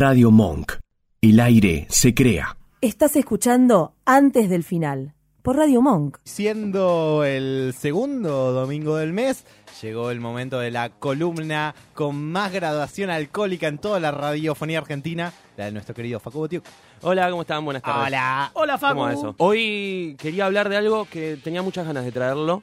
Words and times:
Radio 0.00 0.30
Monk. 0.30 0.76
El 1.20 1.40
aire 1.40 1.86
se 1.90 2.14
crea. 2.14 2.56
Estás 2.80 3.16
escuchando 3.16 3.92
Antes 4.06 4.48
del 4.48 4.64
Final, 4.64 5.12
por 5.42 5.56
Radio 5.56 5.82
Monk. 5.82 6.16
Siendo 6.24 7.22
el 7.22 7.74
segundo 7.78 8.52
domingo 8.52 8.96
del 8.96 9.12
mes, 9.12 9.44
llegó 9.82 10.10
el 10.10 10.18
momento 10.18 10.58
de 10.58 10.70
la 10.70 10.88
columna 10.88 11.74
con 11.92 12.16
más 12.16 12.50
graduación 12.50 13.10
alcohólica 13.10 13.68
en 13.68 13.76
toda 13.76 14.00
la 14.00 14.10
radiofonía 14.10 14.78
argentina, 14.78 15.34
la 15.58 15.66
de 15.66 15.72
nuestro 15.72 15.94
querido 15.94 16.18
Facu 16.18 16.38
Botiuk. 16.38 16.64
Hola, 17.02 17.28
¿cómo 17.28 17.42
están? 17.42 17.62
Buenas 17.62 17.82
tardes. 17.82 18.06
Hola. 18.06 18.50
Hola, 18.54 18.78
Facu. 18.78 18.94
¿Cómo 18.94 19.04
va 19.04 19.12
eso? 19.12 19.34
Hoy 19.36 20.16
quería 20.18 20.46
hablar 20.46 20.70
de 20.70 20.78
algo 20.78 21.04
que 21.04 21.36
tenía 21.36 21.60
muchas 21.60 21.86
ganas 21.86 22.06
de 22.06 22.12
traerlo 22.12 22.62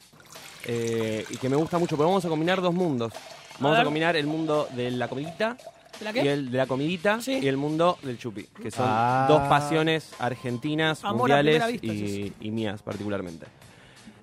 eh, 0.66 1.24
y 1.30 1.38
que 1.38 1.50
me 1.50 1.56
gusta 1.56 1.78
mucho, 1.78 1.98
pero 1.98 2.10
vamos 2.10 2.26
a 2.26 2.30
combinar 2.30 2.64
dos 2.64 2.74
mundos. 2.74 3.14
Vamos 3.60 3.76
a, 3.76 3.82
ver. 3.82 3.86
combinar 3.86 4.16
el 4.16 4.26
mundo 4.26 4.68
de 4.76 4.90
la 4.90 5.08
comidita 5.08 5.56
¿De 6.00 6.06
la 6.06 6.12
y 6.12 6.14
qué? 6.14 6.32
el 6.34 6.52
de 6.52 6.58
la 6.58 6.66
comidita 6.68 7.20
Sí. 7.22 7.40
y 7.42 7.48
el 7.48 7.58
mundo 7.58 7.98
del 8.04 8.18
chupi, 8.18 8.44
que 8.44 8.72
son 8.72 8.86
Ah. 8.88 9.26
dos 9.28 9.42
pasiones 9.48 10.12
argentinas, 10.20 11.04
Amor 11.04 11.32
a 11.32 11.36
mundiales 11.38 11.64
primera 11.64 11.68
vista, 11.68 12.42
y, 12.42 12.48
y 12.48 12.52
mías 12.52 12.82
particularmente. 12.82 13.46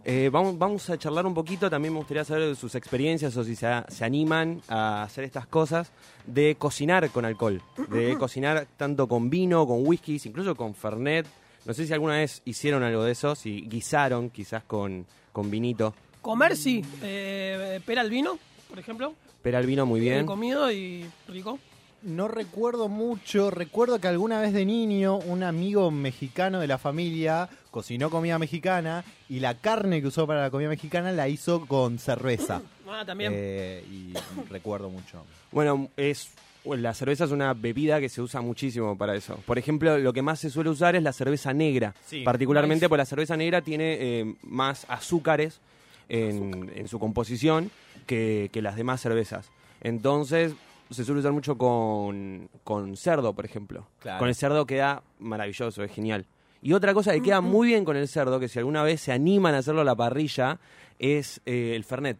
Eh, 0.06 0.28
vamos, 0.30 0.58
vamos 0.58 0.90
a 0.90 0.98
charlar 0.98 1.24
un 1.24 1.32
poquito, 1.32 1.70
también 1.70 1.94
me 1.94 1.98
gustaría 1.98 2.24
saber 2.24 2.48
de 2.48 2.54
sus 2.56 2.74
experiencias 2.74 3.34
o 3.38 3.42
si 3.44 3.56
se, 3.56 3.66
se 3.88 4.04
animan 4.04 4.60
a 4.68 5.02
hacer 5.02 5.24
estas 5.24 5.46
cosas 5.46 5.90
de 6.26 6.56
cocinar 6.56 7.08
con 7.10 7.24
alcohol, 7.24 7.62
de 7.88 8.14
cocinar 8.18 8.66
tanto 8.76 9.08
con 9.08 9.30
vino, 9.30 9.66
con 9.66 9.86
whiskies, 9.86 10.26
incluso 10.26 10.54
con 10.56 10.74
fernet. 10.74 11.26
No 11.64 11.72
sé 11.72 11.86
si 11.86 11.94
alguna 11.94 12.16
vez 12.18 12.42
hicieron 12.44 12.82
algo 12.82 13.02
de 13.04 13.12
eso, 13.12 13.34
si 13.34 13.62
guisaron 13.62 14.28
quizás 14.28 14.62
con, 14.64 15.06
con 15.32 15.50
vinito. 15.50 15.94
Comer, 16.20 16.54
sí. 16.54 16.84
Eh, 17.02 17.80
pera 17.86 18.02
al 18.02 18.10
vino, 18.10 18.38
por 18.68 18.78
ejemplo. 18.78 19.14
Pero 19.44 19.58
el 19.58 19.66
vino 19.66 19.84
muy 19.84 20.00
bien. 20.00 20.24
comido 20.24 20.72
y 20.72 21.04
rico. 21.28 21.58
No 22.02 22.28
recuerdo 22.28 22.88
mucho, 22.88 23.50
recuerdo 23.50 23.98
que 23.98 24.08
alguna 24.08 24.40
vez 24.40 24.54
de 24.54 24.64
niño 24.64 25.16
un 25.18 25.42
amigo 25.42 25.90
mexicano 25.90 26.60
de 26.60 26.66
la 26.66 26.78
familia 26.78 27.50
cocinó 27.70 28.08
comida 28.08 28.38
mexicana 28.38 29.04
y 29.28 29.40
la 29.40 29.54
carne 29.54 30.00
que 30.00 30.08
usó 30.08 30.26
para 30.26 30.40
la 30.40 30.50
comida 30.50 30.70
mexicana 30.70 31.12
la 31.12 31.28
hizo 31.28 31.66
con 31.66 31.98
cerveza. 31.98 32.62
Ah, 32.86 33.02
también. 33.04 33.32
Eh, 33.34 33.82
y 33.90 34.12
recuerdo 34.50 34.88
mucho. 34.88 35.24
Bueno, 35.50 35.88
es 35.96 36.28
bueno, 36.64 36.82
la 36.82 36.94
cerveza 36.94 37.24
es 37.24 37.32
una 37.32 37.52
bebida 37.52 37.98
que 37.98 38.08
se 38.08 38.22
usa 38.22 38.40
muchísimo 38.40 38.96
para 38.96 39.16
eso. 39.16 39.36
Por 39.46 39.58
ejemplo, 39.58 39.98
lo 39.98 40.12
que 40.12 40.22
más 40.22 40.38
se 40.38 40.48
suele 40.48 40.70
usar 40.70 40.94
es 40.94 41.02
la 41.02 41.12
cerveza 41.12 41.52
negra. 41.52 41.94
Sí. 42.06 42.22
Particularmente 42.22 42.88
porque 42.88 42.98
la 42.98 43.06
cerveza 43.06 43.36
negra 43.36 43.62
tiene 43.62 43.96
eh, 43.98 44.34
más 44.42 44.86
azúcares 44.88 45.60
en, 46.08 46.70
en 46.76 46.86
su 46.86 47.00
composición 47.00 47.70
que, 48.04 48.50
que 48.52 48.62
las 48.62 48.76
demás 48.76 49.00
cervezas. 49.00 49.50
Entonces, 49.80 50.54
se 50.90 51.04
suele 51.04 51.20
usar 51.20 51.32
mucho 51.32 51.56
con, 51.58 52.48
con 52.62 52.96
cerdo, 52.96 53.32
por 53.32 53.44
ejemplo. 53.44 53.86
Claro. 54.00 54.18
Con 54.18 54.28
el 54.28 54.34
cerdo 54.34 54.66
queda 54.66 55.02
maravilloso, 55.18 55.82
es 55.82 55.92
genial. 55.92 56.26
Y 56.62 56.72
otra 56.72 56.94
cosa 56.94 57.12
que 57.12 57.20
queda 57.20 57.42
muy 57.42 57.68
bien 57.68 57.84
con 57.84 57.96
el 57.96 58.08
cerdo, 58.08 58.40
que 58.40 58.48
si 58.48 58.58
alguna 58.58 58.82
vez 58.82 59.00
se 59.00 59.12
animan 59.12 59.54
a 59.54 59.58
hacerlo 59.58 59.82
a 59.82 59.84
la 59.84 59.94
parrilla, 59.94 60.58
es 60.98 61.40
eh, 61.44 61.74
el 61.76 61.84
fernet. 61.84 62.16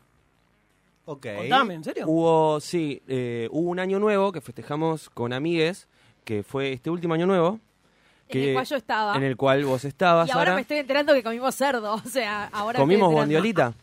Ok. 1.07 1.27
Contame, 1.37 1.75
¿en 1.75 1.85
serio? 1.85 2.05
Hubo, 2.07 2.61
sí, 2.61 3.01
eh, 3.09 3.49
hubo 3.51 3.71
un 3.71 3.79
año 3.79 3.99
nuevo 3.99 4.33
que 4.33 4.43
festejamos 4.43 5.09
con 5.09 5.33
amigues, 5.33 5.89
que 6.25 6.43
fue 6.43 6.73
este 6.73 6.91
último 6.91 7.15
año 7.15 7.27
nuevo. 7.27 7.59
En 8.29 8.43
el 8.43 8.55
cual 8.55 8.67
yo 8.67 8.77
estaba. 8.77 9.17
En 9.17 9.23
el 9.23 9.37
cual 9.37 9.65
vos 9.65 9.85
estabas, 9.85 10.29
y 10.29 10.33
ahora 10.33 10.45
Sara. 10.45 10.55
me 10.57 10.63
estoy 10.63 10.79
enterando 10.79 11.15
que 11.15 11.23
comimos 11.23 11.55
cerdo. 11.55 11.95
O 12.05 12.09
sea, 12.09 12.47
ahora. 12.53 12.79
Comimos 12.79 13.13
bondiolita. 13.13 13.75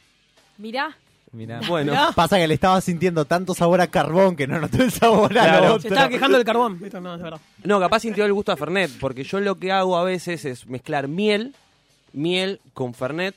Mirá. 0.58 0.96
Mirá. 1.32 1.60
Bueno, 1.68 1.92
Pasa 2.14 2.38
que 2.38 2.46
le 2.48 2.54
estaba 2.54 2.80
sintiendo 2.80 3.24
tanto 3.24 3.54
sabor 3.54 3.80
a 3.80 3.88
carbón 3.88 4.36
que 4.36 4.46
no 4.46 4.58
notó 4.58 4.82
el 4.82 4.90
sabor 4.90 5.36
a 5.38 5.42
Claro. 5.44 5.60
lo 5.60 5.68
Se 5.68 5.74
otro. 5.74 5.88
estaba 5.90 6.08
quejando 6.08 6.36
del 6.38 6.46
carbón. 6.46 6.78
¿viste? 6.80 7.00
No, 7.00 7.14
es 7.14 7.20
verdad. 7.22 7.40
no, 7.64 7.78
capaz 7.80 8.00
sintió 8.00 8.24
el 8.24 8.32
gusto 8.32 8.52
a 8.52 8.56
Fernet, 8.56 8.90
porque 9.00 9.24
yo 9.24 9.40
lo 9.40 9.56
que 9.56 9.72
hago 9.72 9.96
a 9.98 10.04
veces 10.04 10.44
es 10.44 10.66
mezclar 10.66 11.08
miel, 11.08 11.54
miel 12.12 12.60
con 12.74 12.94
Fernet 12.94 13.34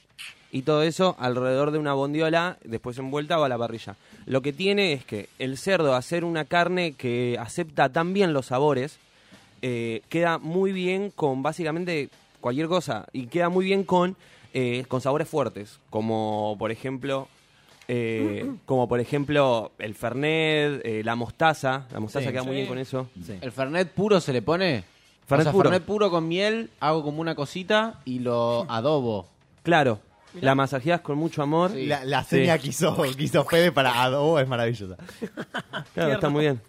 y 0.52 0.62
todo 0.62 0.84
eso 0.84 1.16
alrededor 1.20 1.72
de 1.72 1.78
una 1.78 1.94
bondiola, 1.94 2.58
después 2.64 2.98
envuelta 2.98 3.40
o 3.40 3.44
a 3.44 3.50
la 3.50 3.58
parrilla. 3.58 3.96
Lo 4.26 4.42
que 4.42 4.54
tiene 4.54 4.94
es 4.94 5.04
que 5.04 5.28
el 5.40 5.58
cerdo, 5.58 5.94
hacer 5.96 6.24
una 6.24 6.46
carne 6.46 6.94
que 6.94 7.38
acepta 7.40 7.90
tan 7.90 8.14
bien 8.14 8.34
los 8.34 8.48
sabores, 8.48 8.98
eh, 9.62 10.02
queda 10.10 10.38
muy 10.38 10.72
bien 10.72 11.12
con 11.12 11.44
básicamente 11.44 12.10
cualquier 12.40 12.68
cosa 12.68 13.08
y 13.12 13.28
queda 13.28 13.50
muy 13.50 13.66
bien 13.66 13.84
con, 13.84 14.16
eh, 14.54 14.86
con 14.88 15.02
sabores 15.02 15.28
fuertes, 15.28 15.80
como 15.90 16.56
por 16.58 16.72
ejemplo... 16.72 17.28
eh, 17.92 18.50
como 18.66 18.88
por 18.88 19.00
ejemplo 19.00 19.72
el 19.80 19.96
fernet, 19.96 20.82
eh, 20.86 21.02
la 21.04 21.16
mostaza, 21.16 21.88
la 21.92 22.00
mostaza 22.00 22.28
Sí. 22.28 22.32
queda 22.32 22.44
muy 22.44 22.52
Sí. 22.52 22.56
bien 22.58 22.68
con 22.68 22.78
eso. 22.78 23.10
Sí. 23.26 23.38
¿El 23.42 23.52
Fernet 23.52 23.92
puro 23.92 24.22
se 24.22 24.32
le 24.32 24.42
pone? 24.44 24.84
Fernet 25.28 25.48
o 25.48 25.50
sea, 25.50 25.52
puro. 25.52 25.70
Fernet 25.70 25.86
puro 25.86 26.10
con 26.12 26.28
miel, 26.28 26.70
hago 26.80 27.04
como 27.04 27.20
una 27.22 27.34
cosita 27.36 28.00
y 28.06 28.20
lo 28.20 28.66
adobo. 28.70 29.28
Claro, 29.64 30.00
la 30.40 30.54
masajeas 30.56 31.02
con 31.02 31.18
mucho 31.18 31.42
amor. 31.42 31.72
Sí. 31.72 31.88
La, 31.88 32.06
la 32.06 32.24
seña 32.24 32.56
Sí. 32.58 32.62
que, 32.64 32.70
hizo, 32.70 32.96
que 33.02 33.24
hizo 33.24 33.44
Fede 33.46 33.72
para 33.72 34.04
adobo 34.04 34.40
es 34.40 34.48
maravillosa. 34.48 34.96
Claro, 35.96 36.14
está 36.14 36.30
muy 36.30 36.42
bien. 36.42 36.62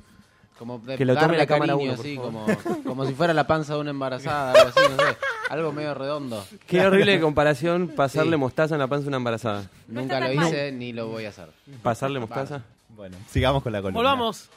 Como 0.61 0.79
de 0.79 0.99
Que 0.99 1.07
lo 1.07 1.17
tome 1.17 1.39
la 1.39 1.47
cámara 1.47 1.73
cariño, 1.73 1.93
uno, 1.95 2.01
así, 2.03 2.17
como, 2.17 2.47
como 2.85 3.07
si 3.07 3.15
fuera 3.15 3.33
la 3.33 3.47
panza 3.47 3.73
de 3.73 3.81
una 3.81 3.91
embarazada, 3.93 4.53
algo 4.53 4.69
así, 4.69 4.81
no 4.91 5.03
sé. 5.03 5.17
Algo 5.49 5.73
medio 5.73 5.95
redondo. 5.95 6.45
Qué 6.67 6.85
horrible 6.85 7.19
comparación 7.19 7.89
pasarle 7.89 8.33
Sí. 8.33 8.37
mostaza 8.37 8.75
en 8.75 8.81
la 8.81 8.87
panza 8.87 9.05
de 9.05 9.09
una 9.09 9.17
embarazada. 9.17 9.71
No 9.89 10.03
Nunca 10.03 10.21
lo 10.21 10.31
hice 10.35 10.71
ni 10.71 10.93
lo 10.93 11.09
voy 11.09 11.25
a 11.25 11.31
hacer. 11.31 11.49
Pasarle 11.83 12.21
mostaza. 12.21 12.61
Bueno, 12.95 13.17
sigamos 13.31 13.63
con 13.63 13.73
la 13.73 13.81
columna. 13.81 13.99
Volvamos. 13.99 14.51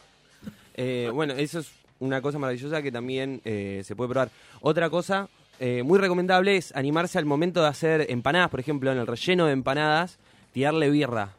Eh, 0.75 1.09
bueno, 1.13 1.35
eso 1.35 1.59
es 1.59 1.71
una 2.01 2.21
cosa 2.21 2.37
maravillosa 2.37 2.81
que 2.81 2.91
también 2.91 3.39
eh, 3.45 3.81
se 3.85 3.95
puede 3.95 4.09
probar. 4.09 4.29
Otra 4.59 4.89
cosa 4.89 5.29
eh, 5.61 5.83
muy 5.83 5.99
recomendable 5.99 6.57
es 6.57 6.75
animarse 6.75 7.17
al 7.17 7.23
momento 7.25 7.61
de 7.61 7.69
hacer 7.69 8.07
empanadas, 8.11 8.49
por 8.49 8.59
ejemplo, 8.59 8.91
en 8.91 8.97
el 8.97 9.07
relleno 9.07 9.45
de 9.45 9.53
empanadas, 9.53 10.17
tirarle 10.51 10.89
birra. 10.89 11.29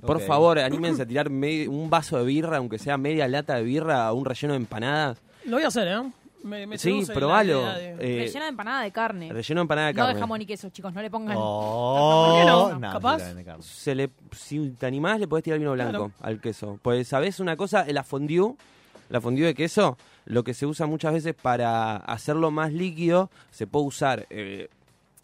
Por 0.00 0.20
favor, 0.20 0.58
anímense 0.58 1.02
a 1.02 1.06
tirar 1.06 1.28
un 1.28 1.88
vaso 1.90 2.18
de 2.18 2.24
birra, 2.24 2.58
aunque 2.58 2.78
sea 2.78 2.96
media 2.98 3.26
lata 3.28 3.54
de 3.56 3.62
birra, 3.62 4.06
a 4.06 4.12
un 4.12 4.24
relleno 4.24 4.52
de 4.54 4.58
empanadas. 4.58 5.18
Lo 5.44 5.56
voy 5.56 5.64
a 5.64 5.68
hacer, 5.68 5.88
¿eh? 5.88 6.02
Me, 6.44 6.64
me 6.66 6.78
Sí, 6.78 7.02
probalo. 7.12 7.62
de- 7.74 7.90
Eh, 7.98 8.18
Rellena 8.24 8.44
de 8.44 8.48
empanada 8.50 8.82
de 8.82 8.92
carne. 8.92 9.32
relleno 9.32 9.60
de 9.60 9.62
empanada 9.62 9.86
de 9.88 9.94
no 9.94 9.96
carne. 10.02 10.14
de 10.14 10.20
jamón 10.20 10.42
y 10.42 10.46
queso, 10.46 10.68
chicos. 10.70 10.92
No 10.94 11.02
le 11.02 11.10
pongan. 11.10 11.36
Oh, 11.40 12.26
¿Por 12.28 12.38
qué 12.40 12.46
no? 12.46 12.78
no, 12.78 12.92
Capaz. 12.92 13.18
carne. 13.18 13.44
se 13.62 13.94
le, 13.96 14.10
si 14.32 14.70
te 14.70 14.86
animás, 14.86 15.18
le 15.18 15.26
podés 15.26 15.42
tirar 15.42 15.58
vino 15.58 15.72
blanco 15.72 15.90
Claro. 15.90 16.12
al 16.20 16.40
queso. 16.40 16.78
Pues, 16.82 17.08
¿sabés 17.08 17.40
una 17.40 17.56
cosa? 17.56 17.84
La 17.88 18.04
fondue, 18.04 18.54
la 19.08 19.20
fondue 19.20 19.46
de 19.46 19.54
queso, 19.54 19.96
lo 20.26 20.44
que 20.44 20.54
se 20.54 20.66
usa 20.66 20.86
muchas 20.86 21.14
veces 21.14 21.34
para 21.34 21.96
hacerlo 21.96 22.52
más 22.52 22.72
líquido, 22.72 23.28
se 23.50 23.66
puede 23.66 23.86
usar 23.86 24.26
eh, 24.30 24.68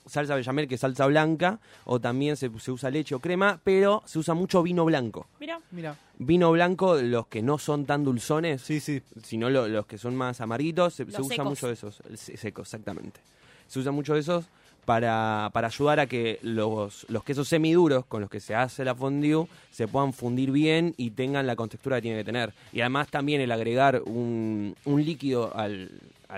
salsa 0.07 0.35
bechamel, 0.35 0.67
que 0.69 0.75
es 0.77 0.81
salsa 0.81 1.07
blanca, 1.07 1.59
o 1.85 2.01
también 2.01 2.37
se, 2.37 2.51
se 2.59 2.71
usa 2.73 2.91
leche 2.91 3.15
o 3.15 3.21
crema, 3.21 3.61
pero 3.63 4.03
se 4.07 4.19
usa 4.19 4.35
mucho 4.35 4.63
vino 4.63 4.85
blanco. 4.85 5.27
Mira. 5.41 5.61
Mira. 5.71 5.97
Vino 6.19 6.51
blanco, 6.53 6.97
los 6.97 7.27
que 7.27 7.43
no 7.43 7.59
son 7.59 7.85
tan 7.87 8.05
dulzones, 8.05 8.63
Sí, 8.63 8.81
sí. 8.81 9.03
sino 9.25 9.51
lo- 9.51 9.69
los 9.69 9.87
que 9.87 9.99
son 9.99 10.15
más 10.17 10.41
amarguitos, 10.41 10.95
se, 10.95 11.05
se 11.07 11.11
Los 11.13 11.21
usa 11.27 11.37
secos. 11.37 11.47
mucho 11.49 11.67
de 11.69 11.73
esos. 11.75 12.01
el 12.09 12.19
se- 12.19 12.37
Secos, 12.37 12.69
exactamente. 12.69 13.21
Se 13.67 13.79
usa 13.79 13.91
mucho 13.93 14.15
de 14.15 14.21
esos 14.21 14.45
para, 14.85 15.49
para 15.53 15.69
ayudar 15.69 16.01
a 16.01 16.07
que 16.07 16.39
los, 16.43 17.07
los 17.09 17.23
quesos 17.25 17.49
semiduros 17.49 18.05
con 18.07 18.21
los 18.21 18.29
que 18.29 18.41
se 18.41 18.55
hace 18.55 18.85
la 18.85 18.95
fondue 18.95 19.47
se 19.71 19.87
puedan 19.89 20.13
fundir 20.13 20.51
bien 20.51 20.93
y 20.97 21.11
tengan 21.13 21.47
la 21.47 21.55
contextura 21.57 21.97
que 21.97 22.03
tienen 22.03 22.21
que 22.21 22.25
tener. 22.25 22.53
Y 22.73 22.81
además 22.81 23.09
también 23.09 23.41
el 23.41 23.53
agregar 23.53 24.03
un, 24.05 24.75
un 24.85 25.05
líquido 25.05 25.57
al, 25.57 25.91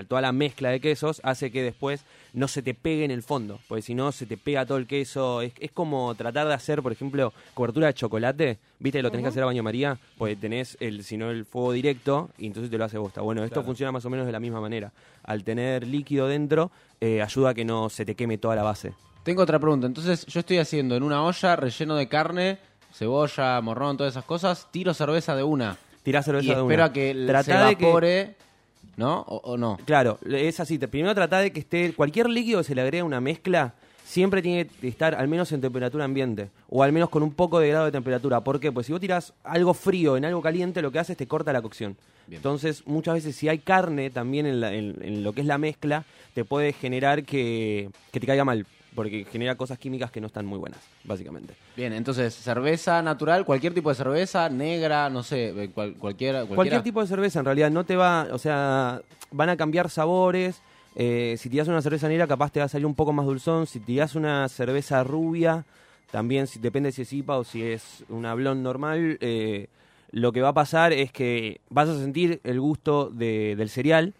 toda 0.03 0.21
la 0.21 0.31
mezcla 0.31 0.69
de 0.69 0.79
quesos 0.79 1.21
hace 1.23 1.51
que 1.51 1.63
después 1.63 2.03
no 2.33 2.47
se 2.49 2.61
te 2.61 2.73
pegue 2.73 3.05
en 3.05 3.11
el 3.11 3.23
fondo, 3.23 3.59
porque 3.67 3.81
si 3.81 3.95
no 3.95 4.11
se 4.11 4.25
te 4.25 4.35
pega 4.35 4.65
todo 4.65 4.77
el 4.77 4.87
queso. 4.87 5.41
Es, 5.41 5.53
es 5.59 5.71
como 5.71 6.13
tratar 6.15 6.47
de 6.47 6.53
hacer, 6.53 6.81
por 6.81 6.91
ejemplo, 6.91 7.31
cobertura 7.53 7.87
de 7.87 7.93
chocolate, 7.93 8.57
¿viste? 8.79 9.01
Lo 9.01 9.09
tenés 9.09 9.23
que 9.23 9.29
hacer 9.29 9.43
a 9.43 9.45
baño 9.45 9.63
María, 9.63 9.97
pues 10.17 10.37
tenés 10.39 10.75
el, 10.81 11.03
si 11.03 11.15
no, 11.15 11.31
el 11.31 11.45
fuego 11.45 11.71
directo 11.71 12.29
y 12.37 12.47
entonces 12.47 12.69
te 12.69 12.77
lo 12.77 12.83
hace 12.83 12.97
bosta. 12.97 13.21
Bueno, 13.21 13.43
esto 13.43 13.53
Claro. 13.55 13.65
funciona 13.67 13.91
más 13.93 14.03
o 14.05 14.09
menos 14.09 14.25
de 14.25 14.31
la 14.33 14.39
misma 14.41 14.59
manera. 14.59 14.91
Al 15.23 15.43
tener 15.45 15.87
líquido 15.87 16.27
dentro, 16.27 16.71
eh, 16.99 17.21
ayuda 17.21 17.51
a 17.51 17.53
que 17.53 17.63
no 17.63 17.89
se 17.89 18.03
te 18.05 18.15
queme 18.15 18.37
toda 18.37 18.55
la 18.55 18.63
base. 18.63 18.93
Tengo 19.23 19.41
otra 19.43 19.57
pregunta. 19.59 19.87
Entonces, 19.87 20.25
yo 20.25 20.39
estoy 20.41 20.57
haciendo 20.59 20.95
en 20.95 21.03
una 21.03 21.23
olla 21.23 21.55
relleno 21.55 21.95
de 21.95 22.07
carne, 22.07 22.59
cebolla, 22.93 23.59
morrón, 23.61 23.97
todas 23.97 24.13
esas 24.13 24.25
cosas, 24.25 24.67
tiro 24.71 24.93
cerveza 24.93 25.35
de 25.35 25.43
una. 25.43 25.77
Tirá 26.03 26.19
Y 26.19 26.23
cerveza 26.23 26.45
de 26.53 26.61
espero 26.61 26.75
una. 26.75 26.85
a 26.85 26.93
que 26.93 27.23
Tratá 27.25 27.43
se 27.61 27.65
de 27.69 27.75
que- 27.75 27.83
evapore, 27.85 28.35
¿no? 28.97 29.21
O, 29.21 29.37
o 29.53 29.57
no. 29.57 29.77
Claro, 29.85 30.19
es 30.29 30.59
así. 30.59 30.77
Primero 30.77 31.13
trata 31.15 31.39
de 31.39 31.51
que 31.51 31.59
esté. 31.59 31.93
Cualquier 31.93 32.29
líquido 32.29 32.59
que 32.59 32.63
se 32.65 32.75
le 32.75 32.81
agrega 32.81 33.03
una 33.03 33.21
mezcla 33.21 33.73
siempre 34.03 34.41
tiene 34.41 34.67
que 34.67 34.87
estar 34.87 35.15
al 35.15 35.27
menos 35.27 35.51
en 35.51 35.61
temperatura 35.61 36.05
ambiente. 36.05 36.49
O 36.69 36.83
al 36.83 36.91
menos 36.91 37.09
con 37.09 37.23
un 37.23 37.33
poco 37.33 37.59
de 37.59 37.69
grado 37.69 37.85
de 37.85 37.91
temperatura. 37.91 38.41
¿Por 38.41 38.59
qué? 38.59 38.71
Pues 38.71 38.85
si 38.87 38.91
vos 38.91 39.01
tirás 39.01 39.33
algo 39.43 39.73
frío 39.73 40.15
en 40.17 40.25
algo 40.25 40.41
caliente, 40.41 40.81
lo 40.81 40.91
que 40.91 40.99
hace 40.99 41.13
es 41.13 41.17
te 41.17 41.27
corta 41.27 41.51
la 41.53 41.61
cocción. 41.61 41.97
Bien. 42.27 42.37
Entonces, 42.39 42.83
muchas 42.87 43.15
veces 43.15 43.35
si 43.35 43.49
hay 43.49 43.59
carne 43.59 44.09
también 44.09 44.45
en, 44.45 44.59
la- 44.61 44.73
en- 44.73 44.97
en 45.01 45.23
lo 45.23 45.33
que 45.33 45.41
es 45.41 45.47
la 45.47 45.57
mezcla, 45.57 46.05
te 46.33 46.43
puede 46.45 46.73
generar 46.73 47.23
que, 47.23 47.89
que 48.11 48.19
te 48.19 48.27
caiga 48.27 48.43
mal. 48.45 48.65
Porque 48.95 49.25
genera 49.31 49.55
cosas 49.55 49.77
químicas 49.77 50.09
que 50.09 50.21
no 50.21 50.27
están 50.27 50.45
muy 50.45 50.57
buenas, 50.57 50.79
básicamente. 51.03 51.53
Bien, 51.75 51.91
entonces, 51.93 52.33
cerveza 52.33 53.01
natural, 53.01 53.45
cualquier 53.45 53.73
tipo 53.73 53.89
de 53.89 53.95
cerveza, 53.95 54.49
negra, 54.49 55.09
no 55.09 55.21
sé, 55.23 55.49
eh, 55.49 55.69
cual- 55.69 55.93
cualquiera, 55.95 56.39
cualquiera. 56.39 56.55
Cualquier 56.55 56.81
tipo 56.83 57.01
de 57.01 57.07
cerveza 57.07 57.39
en 57.39 57.45
realidad 57.45 57.69
no 57.71 57.83
te 57.83 57.95
va, 57.95 58.27
o 58.31 58.37
sea, 58.39 59.01
van 59.31 59.49
a 59.49 59.57
cambiar 59.57 59.89
sabores. 59.89 60.61
eh, 60.97 61.35
si 61.37 61.49
tiras 61.49 61.67
una 61.67 61.81
cerveza 61.81 62.07
negra, 62.07 62.25
capaz 62.25 62.51
te 62.53 62.59
va 62.61 62.67
a 62.67 62.69
salir 62.69 62.85
un 62.85 62.95
poco 62.95 63.11
más 63.11 63.25
dulzón. 63.25 63.67
Si 63.67 63.81
tiras 63.81 64.15
una 64.15 64.47
cerveza 64.47 65.03
rubia, 65.03 65.65
también 66.09 66.47
si, 66.47 66.57
depende 66.57 66.93
si 66.93 67.01
es 67.01 67.11
IPA 67.11 67.37
o 67.39 67.43
si 67.43 67.63
es 67.63 68.05
una 68.07 68.33
blonde 68.33 68.63
normal. 68.63 69.17
eh, 69.19 69.67
lo 70.11 70.31
que 70.31 70.41
va 70.41 70.49
a 70.49 70.53
pasar 70.53 70.93
es 70.93 71.11
que 71.11 71.59
vas 71.69 71.89
a 71.89 71.99
sentir 71.99 72.39
el 72.45 72.61
gusto 72.61 73.09
de- 73.09 73.55
del 73.57 73.69
cereal, 73.69 74.13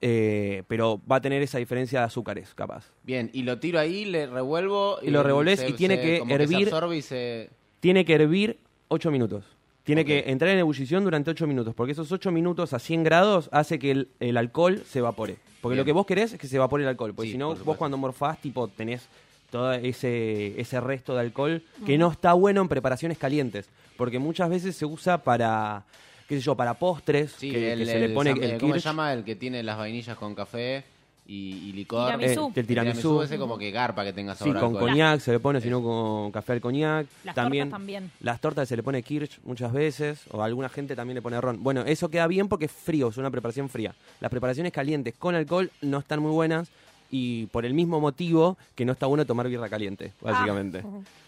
eh, 0.00 0.62
pero 0.68 1.00
va 1.10 1.16
a 1.16 1.20
tener 1.20 1.42
esa 1.42 1.58
diferencia 1.58 2.00
de 2.00 2.06
azúcares, 2.06 2.54
capaz. 2.54 2.86
Bien, 3.02 3.30
y 3.32 3.42
lo 3.42 3.58
tiro 3.58 3.78
ahí, 3.78 4.04
le 4.04 4.26
revuelvo. 4.26 4.98
Y 5.02 5.10
lo 5.10 5.22
revolvés 5.22 5.64
y 5.68 5.72
tiene 5.74 6.00
que 6.00 6.22
hervir- 6.22 6.58
se 6.68 6.74
absorbe 6.74 6.96
y 6.96 7.02
se... 7.02 7.50
Tiene 7.80 8.04
que 8.04 8.14
hervir 8.14 8.58
8 8.88 9.10
minutos. 9.10 9.44
Tiene 9.84 10.04
que 10.04 10.24
entrar 10.26 10.50
en 10.52 10.58
ebullición 10.58 11.02
durante 11.04 11.30
8 11.30 11.46
minutos, 11.46 11.74
porque 11.74 11.92
esos 11.92 12.12
8 12.12 12.30
minutos 12.30 12.72
a 12.74 12.78
100 12.78 13.02
grados 13.02 13.48
hace 13.52 13.78
que 13.78 13.90
el, 13.90 14.08
el 14.20 14.36
alcohol 14.36 14.82
se 14.86 15.00
evapore. 15.00 15.36
Porque 15.60 15.74
Bien. 15.74 15.78
lo 15.80 15.84
que 15.84 15.92
vos 15.92 16.06
querés 16.06 16.32
es 16.32 16.38
que 16.38 16.46
se 16.46 16.56
evapore 16.56 16.82
el 16.84 16.88
alcohol, 16.88 17.12
porque 17.14 17.28
Sí, 17.28 17.32
si 17.32 17.38
no, 17.38 17.54
por 17.54 17.64
vos 17.64 17.76
cuando 17.76 17.96
morfás, 17.96 18.38
tipo, 18.40 18.68
tenés 18.68 19.06
todo 19.50 19.72
ese, 19.72 20.58
ese 20.60 20.80
resto 20.80 21.14
de 21.14 21.20
alcohol 21.20 21.62
que 21.84 21.98
no 21.98 22.10
está 22.12 22.34
bueno 22.34 22.60
en 22.62 22.68
preparaciones 22.68 23.18
calientes, 23.18 23.68
porque 23.96 24.18
muchas 24.18 24.48
veces 24.48 24.76
se 24.76 24.86
usa 24.86 25.18
para, 25.18 25.84
qué 26.30 26.36
sé 26.36 26.42
yo, 26.42 26.54
para 26.54 26.74
postres, 26.74 27.32
Sí, 27.36 27.50
que, 27.50 27.72
el, 27.72 27.80
que 27.80 27.86
se 27.86 27.98
le 27.98 28.04
el 28.06 28.12
pone 28.14 28.30
el 28.30 28.42
eh, 28.52 28.58
¿Cómo 28.60 28.72
se 28.74 28.80
llama? 28.80 29.12
El 29.12 29.24
que 29.24 29.34
tiene 29.36 29.62
las 29.64 29.76
vainillas 29.76 30.16
con 30.16 30.34
café 30.34 30.84
y, 31.26 31.68
y 31.68 31.72
licor. 31.72 32.06
Tiramisú. 32.06 32.52
Eh, 32.54 32.60
el 32.60 32.66
tiramisú. 32.66 33.22
ese 33.22 33.36
como 33.36 33.58
que 33.58 33.70
garpa 33.72 34.04
que 34.04 34.12
tenga 34.12 34.34
Sí, 34.36 34.44
sabor 34.44 34.56
a 34.56 34.60
con 34.60 34.74
coñac 34.76 35.20
se 35.20 35.32
le 35.32 35.40
pone, 35.40 35.60
sino 35.60 35.82
con 35.82 36.30
café 36.30 36.52
al 36.52 36.60
coñac. 36.60 37.06
Las 37.24 37.34
también, 37.34 37.64
tortas 37.68 37.78
también. 37.80 38.10
Las 38.20 38.40
tortas 38.40 38.68
se 38.68 38.76
le 38.76 38.82
pone 38.84 39.02
kirsch 39.02 39.40
muchas 39.44 39.72
veces, 39.72 40.22
o 40.30 40.40
alguna 40.42 40.68
gente 40.68 40.94
también 40.96 41.16
le 41.16 41.22
pone 41.22 41.40
ron. 41.40 41.62
Bueno, 41.62 41.82
eso 41.82 42.08
queda 42.10 42.26
bien 42.28 42.48
porque 42.48 42.66
es 42.66 42.72
frío, 42.72 43.08
es 43.08 43.16
una 43.16 43.30
preparación 43.30 43.68
fría. 43.68 43.92
Las 44.20 44.30
preparaciones 44.30 44.72
calientes 44.72 45.14
con 45.18 45.34
alcohol 45.34 45.70
no 45.82 45.98
están 45.98 46.20
muy 46.20 46.30
buenas 46.30 46.68
y 47.12 47.46
por 47.46 47.64
el 47.66 47.74
mismo 47.74 48.00
motivo 48.00 48.56
que 48.76 48.84
no 48.84 48.92
está 48.92 49.06
bueno 49.06 49.24
tomar 49.26 49.48
birra 49.48 49.68
caliente, 49.68 50.12
básicamente. 50.20 50.82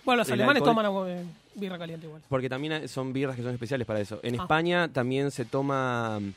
Bueno, 0.04 0.18
los 0.18 0.28
El 0.28 0.34
alemanes 0.34 0.62
alcohol- 0.62 0.70
toman 0.70 0.86
agua, 0.86 1.06
birra 1.54 1.78
caliente 1.78 2.06
igual. 2.06 2.22
Porque 2.28 2.48
también 2.48 2.88
son 2.88 3.12
birras 3.12 3.36
que 3.36 3.42
son 3.42 3.52
especiales 3.52 3.86
para 3.86 4.00
eso. 4.00 4.20
En 4.22 4.34
Ah. 4.38 4.42
España 4.42 4.88
también 4.92 5.30
se 5.30 5.44
toma 5.44 6.18
mm, 6.20 6.32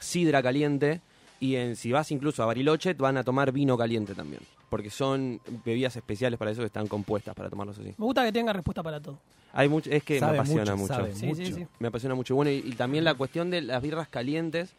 sidra 0.00 0.42
caliente 0.42 1.00
y 1.40 1.56
en, 1.56 1.76
si 1.76 1.92
vas 1.92 2.10
incluso 2.10 2.42
a 2.42 2.46
Bariloche 2.46 2.94
van 2.94 3.16
a 3.16 3.24
tomar 3.24 3.52
vino 3.52 3.76
caliente 3.76 4.14
también. 4.14 4.42
Porque 4.70 4.90
son 4.90 5.40
bebidas 5.64 5.94
especiales 5.96 6.38
para 6.38 6.50
eso 6.50 6.60
que 6.60 6.66
están 6.66 6.88
compuestas 6.88 7.34
para 7.34 7.48
tomarlos 7.48 7.78
así. 7.78 7.94
Me 7.96 8.04
gusta 8.04 8.24
que 8.24 8.32
tenga 8.32 8.52
respuesta 8.52 8.82
para 8.82 9.00
todo. 9.00 9.18
Hay 9.52 9.68
mucho, 9.68 9.88
es 9.90 10.02
que 10.02 10.18
Sabe 10.18 10.32
me 10.32 10.38
apasiona 10.38 10.74
mucho, 10.74 11.06
Sí, 11.14 11.26
mucho. 11.26 11.44
sí, 11.44 11.52
sí. 11.52 11.66
Me 11.78 11.88
apasiona 11.88 12.14
mucho. 12.16 12.34
Bueno, 12.34 12.50
y, 12.50 12.54
y 12.56 12.72
también 12.72 13.04
la 13.04 13.14
cuestión 13.14 13.50
de 13.50 13.60
las 13.62 13.80
birras 13.82 14.08
calientes. 14.08 14.70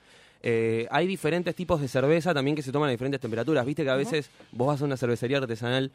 eh, 0.44 0.86
hay 0.92 1.08
diferentes 1.08 1.56
tipos 1.56 1.80
de 1.82 1.88
cerveza 1.88 2.34
también 2.34 2.56
que 2.58 2.62
se 2.62 2.72
toman 2.74 2.90
a 2.90 2.92
diferentes 2.92 3.22
temperaturas. 3.22 3.66
Viste 3.66 3.84
que 3.84 3.90
a 3.90 3.96
veces 3.96 4.30
vos 4.52 4.68
vas 4.68 4.82
a 4.82 4.86
una 4.86 4.98
cervecería 4.98 5.38
artesanal 5.38 5.92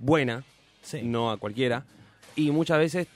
buena, 0.00 0.42
Sí. 0.82 1.02
no 1.02 1.30
a 1.30 1.36
cualquiera, 1.36 1.84
y 2.36 2.50
muchas 2.50 2.78
veces 2.78 3.08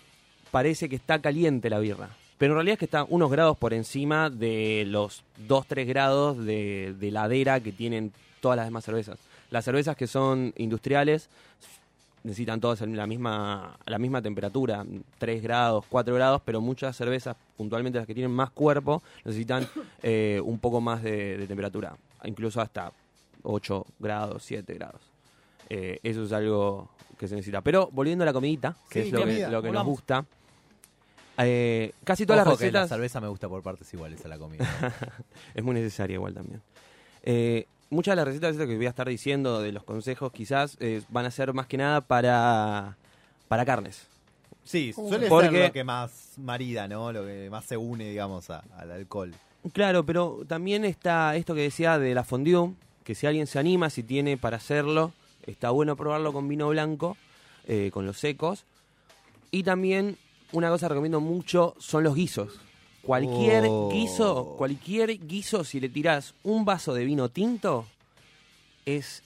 parece 0.51 0.89
que 0.89 0.97
está 0.97 1.21
caliente 1.21 1.71
la 1.71 1.79
birra. 1.79 2.11
Pero 2.39 2.55
en 2.55 2.57
realidad 2.57 2.73
es 2.75 2.79
que 2.79 2.85
está 2.87 3.05
unos 3.05 3.31
grados 3.31 3.57
por 3.59 3.75
encima 3.75 4.31
de 4.31 4.85
los 4.87 5.23
2-3 5.47 5.87
grados 5.87 6.39
de, 6.45 6.95
de 6.99 7.11
ladera 7.11 7.61
que 7.61 7.71
tienen 7.71 8.13
todas 8.41 8.57
las 8.57 8.67
demás 8.67 8.85
cervezas. 8.85 9.19
Las 9.51 9.65
cervezas 9.65 9.97
que 9.97 10.07
son 10.07 10.55
industriales 10.57 11.29
necesitan 12.23 12.61
todas 12.61 12.81
la 12.81 13.07
misma, 13.07 13.79
la 13.87 13.99
misma 13.99 14.23
temperatura, 14.23 14.85
3 15.19 15.43
grados, 15.43 15.85
4 15.89 16.15
grados, 16.15 16.43
pero 16.45 16.61
muchas 16.61 16.97
cervezas, 16.97 17.37
puntualmente 17.57 17.99
las 17.99 18.07
que 18.07 18.15
tienen 18.15 18.33
más 18.33 18.51
cuerpo, 18.51 19.03
necesitan 19.25 19.69
eh, 20.03 20.41
un 20.45 20.59
poco 20.59 20.81
más 20.81 21.03
de, 21.03 21.39
de 21.39 21.47
temperatura, 21.47 21.97
incluso 22.25 22.61
hasta 22.61 22.93
8 23.43 23.87
grados, 23.99 24.43
7 24.45 24.75
grados. 24.75 25.01
Eh, 25.69 26.01
eso 26.03 26.25
es 26.25 26.33
algo 26.33 26.89
que 27.21 27.29
se 27.29 27.35
necesita. 27.37 27.61
Pero 27.61 27.91
volviendo 27.93 28.23
a 28.23 28.27
la 28.27 28.33
comidita, 28.33 28.75
que 28.89 29.03
Sí, 29.03 29.09
es 29.09 29.13
lo 29.13 29.19
que, 29.21 29.25
comida, 29.27 29.49
lo 29.51 29.63
que 29.63 29.71
nos 29.71 29.85
gusta, 29.85 30.25
eh, 31.39 31.93
casi 32.05 32.27
todas 32.27 32.43
Ojo 32.43 32.51
las 32.53 32.59
que 32.59 32.65
la 32.73 32.81
recetas... 32.81 32.89
cerveza 32.89 33.21
me 33.21 33.29
gusta 33.29 33.49
por 33.49 33.63
partes 33.63 33.93
iguales 33.95 34.25
a 34.25 34.29
la 34.29 34.39
comida. 34.39 34.65
Es 35.55 35.63
muy 35.63 35.75
necesaria 35.75 36.15
igual 36.15 36.35
también. 36.35 36.63
Eh, 37.23 37.67
muchas 37.91 38.13
de 38.13 38.17
las 38.17 38.25
recetas 38.27 38.57
que 38.57 38.77
voy 38.77 38.87
a 38.87 38.91
estar 38.91 39.07
diciendo, 39.09 39.61
de 39.61 39.73
los 39.73 39.85
consejos 39.85 40.33
quizás, 40.33 40.77
eh, 40.81 41.03
van 41.11 41.27
a 41.27 41.31
ser 41.31 41.53
más 41.53 41.67
que 41.67 41.77
nada 41.77 42.01
para, 42.01 42.97
para 43.49 43.65
carnes. 43.67 44.07
Sí, 44.65 44.93
suele 44.95 45.29
Porque- 45.29 45.51
ser 45.51 45.67
lo 45.67 45.73
que 45.73 45.85
más 45.85 46.33
marida, 46.39 46.89
¿no? 46.89 47.13
Lo 47.13 47.25
que 47.27 47.49
más 47.51 47.65
se 47.67 47.77
une, 47.77 48.09
digamos, 48.09 48.49
a- 48.51 48.65
al 48.79 48.91
alcohol. 48.93 49.35
Claro, 49.73 50.05
pero 50.07 50.41
también 50.49 50.85
está 50.87 51.37
esto 51.37 51.55
que 51.55 51.61
decía 51.63 51.99
de 51.99 52.15
la 52.15 52.25
fondue, 52.25 52.71
que 53.05 53.15
si 53.15 53.27
alguien 53.27 53.47
se 53.47 53.59
anima, 53.59 53.91
si 53.91 54.03
tiene 54.03 54.37
para 54.39 54.57
hacerlo, 54.59 55.13
está 55.47 55.71
bueno 55.71 55.97
probarlo 55.97 56.33
con 56.33 56.49
vino 56.49 56.69
blanco, 56.69 57.17
eh, 57.67 57.91
con 57.93 58.07
los 58.07 58.19
secos. 58.19 58.65
Y 59.51 59.63
también 59.63 60.17
una 60.53 60.69
cosa 60.69 60.87
que 60.87 60.91
recomiendo 60.95 61.21
mucho 61.21 61.75
son 61.79 62.05
los 62.05 62.15
guisos. 62.15 62.61
Cualquier 63.03 63.65
Oh. 63.69 63.89
guiso, 63.91 64.55
cualquier 64.59 65.27
guiso, 65.27 65.65
si 65.65 65.81
le 65.81 65.89
tirás 65.89 66.35
un 66.45 66.65
vaso 66.65 66.93
de 66.95 67.05
vino 67.05 67.29
tinto, 67.31 67.87
es 68.87 69.23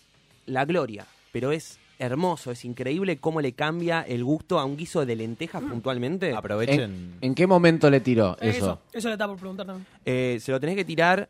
la 0.47 0.65
gloria. 0.65 1.07
Pero 1.33 1.51
es 1.53 1.79
hermoso, 1.99 2.51
es 2.51 2.65
increíble 2.65 3.19
cómo 3.19 3.41
le 3.41 3.53
cambia 3.53 4.03
el 4.03 4.23
gusto 4.25 4.59
a 4.59 4.65
un 4.65 4.77
guiso 4.77 5.05
de 5.07 5.17
lentejas 5.17 5.63
puntualmente. 5.63 6.33
Aprovechen. 6.35 6.81
¿En, 6.83 7.19
en 7.21 7.35
qué 7.35 7.47
momento 7.47 7.91
le 7.91 8.01
tiró 8.01 8.37
eso? 8.41 8.57
Eso, 8.59 8.79
eso 8.93 9.09
le 9.09 9.15
estaba 9.15 9.33
por 9.33 9.41
preguntar 9.41 9.67
también. 9.67 9.87
Eh, 10.05 10.39
se 10.41 10.53
lo 10.53 10.61
tenés 10.61 10.77
que 10.77 10.85
tirar. 10.85 11.29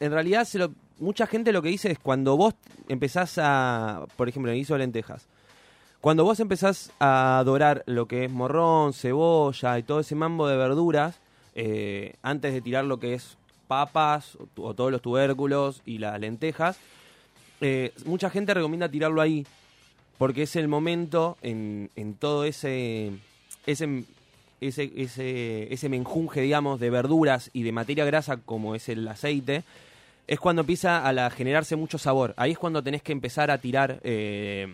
En 0.00 0.12
realidad, 0.12 0.44
se 0.44 0.58
lo- 0.58 0.72
mucha 0.98 1.26
gente 1.26 1.52
lo 1.52 1.62
que 1.62 1.68
dice 1.68 1.90
es 1.90 1.98
cuando 1.98 2.36
vos 2.36 2.54
empezás 2.88 3.38
a, 3.38 4.06
por 4.16 4.28
ejemplo, 4.28 4.50
en 4.50 4.58
guiso 4.58 4.74
de 4.74 4.80
lentejas, 4.80 5.26
cuando 6.00 6.24
vos 6.24 6.38
empezás 6.40 6.92
a 7.00 7.42
dorar 7.44 7.82
lo 7.86 8.06
que 8.06 8.24
es 8.24 8.30
morrón, 8.30 8.92
cebolla 8.92 9.78
y 9.78 9.82
todo 9.82 10.00
ese 10.00 10.14
mambo 10.14 10.46
de 10.46 10.56
verduras, 10.56 11.18
eh, 11.54 12.14
antes 12.22 12.52
de 12.52 12.60
tirar 12.60 12.84
lo 12.84 13.00
que 13.00 13.14
es 13.14 13.36
papas 13.66 14.36
o, 14.36 14.62
o 14.62 14.74
todos 14.74 14.92
los 14.92 15.02
tubérculos 15.02 15.82
y 15.84 15.98
las 15.98 16.18
lentejas, 16.20 16.78
eh, 17.60 17.92
mucha 18.04 18.30
gente 18.30 18.54
recomienda 18.54 18.88
tirarlo 18.88 19.20
ahí 19.20 19.44
porque 20.16 20.42
es 20.42 20.56
el 20.56 20.68
momento 20.68 21.36
en, 21.42 21.90
en 21.96 22.14
todo 22.14 22.44
ese 22.44 23.12
ese 23.66 24.04
ese, 24.60 24.92
ese 24.96 25.72
ese 25.72 25.88
menjunje 25.88 26.40
digamos 26.40 26.78
de 26.78 26.90
verduras 26.90 27.50
y 27.52 27.62
de 27.62 27.72
materia 27.72 28.04
grasa 28.04 28.36
como 28.36 28.74
es 28.74 28.88
el 28.88 29.06
aceite 29.08 29.64
es 30.28 30.38
cuando 30.38 30.60
empieza 30.60 31.04
a 31.04 31.12
la- 31.12 31.30
generarse 31.30 31.74
mucho 31.74 31.98
sabor 31.98 32.34
ahí 32.36 32.52
es 32.52 32.58
cuando 32.58 32.82
tenés 32.82 33.02
que 33.02 33.10
empezar 33.12 33.50
a 33.50 33.58
tirar 33.58 33.98
eh, 34.04 34.72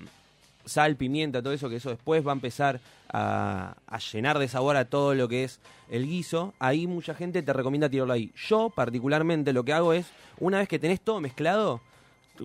sal 0.66 0.96
pimienta 0.96 1.40
todo 1.42 1.52
eso 1.54 1.68
que 1.70 1.76
eso 1.76 1.90
después 1.90 2.26
va 2.26 2.32
a 2.32 2.34
empezar 2.34 2.80
a, 3.12 3.75
a 3.87 3.99
llenar 3.99 4.38
de 4.38 4.49
sabor 4.49 4.76
a 4.76 4.84
todo 4.87 5.14
lo 5.14 5.28
que 5.28 5.44
es 5.44 5.61
el 5.90 6.06
guiso 6.06 6.52
ahí 6.58 6.87
mucha 6.87 7.14
gente 7.14 7.42
te 7.42 7.52
recomienda 7.52 7.88
tirarlo 7.88 8.12
ahí 8.14 8.32
yo 8.49 8.70
particularmente 8.70 9.52
lo 9.52 9.64
que 9.64 9.73
hago 9.73 9.92
es 9.92 10.06
una 10.40 10.58
vez 10.58 10.68
que 10.68 10.78
tenés 10.78 11.00
todo 11.00 11.20
mezclado 11.20 11.80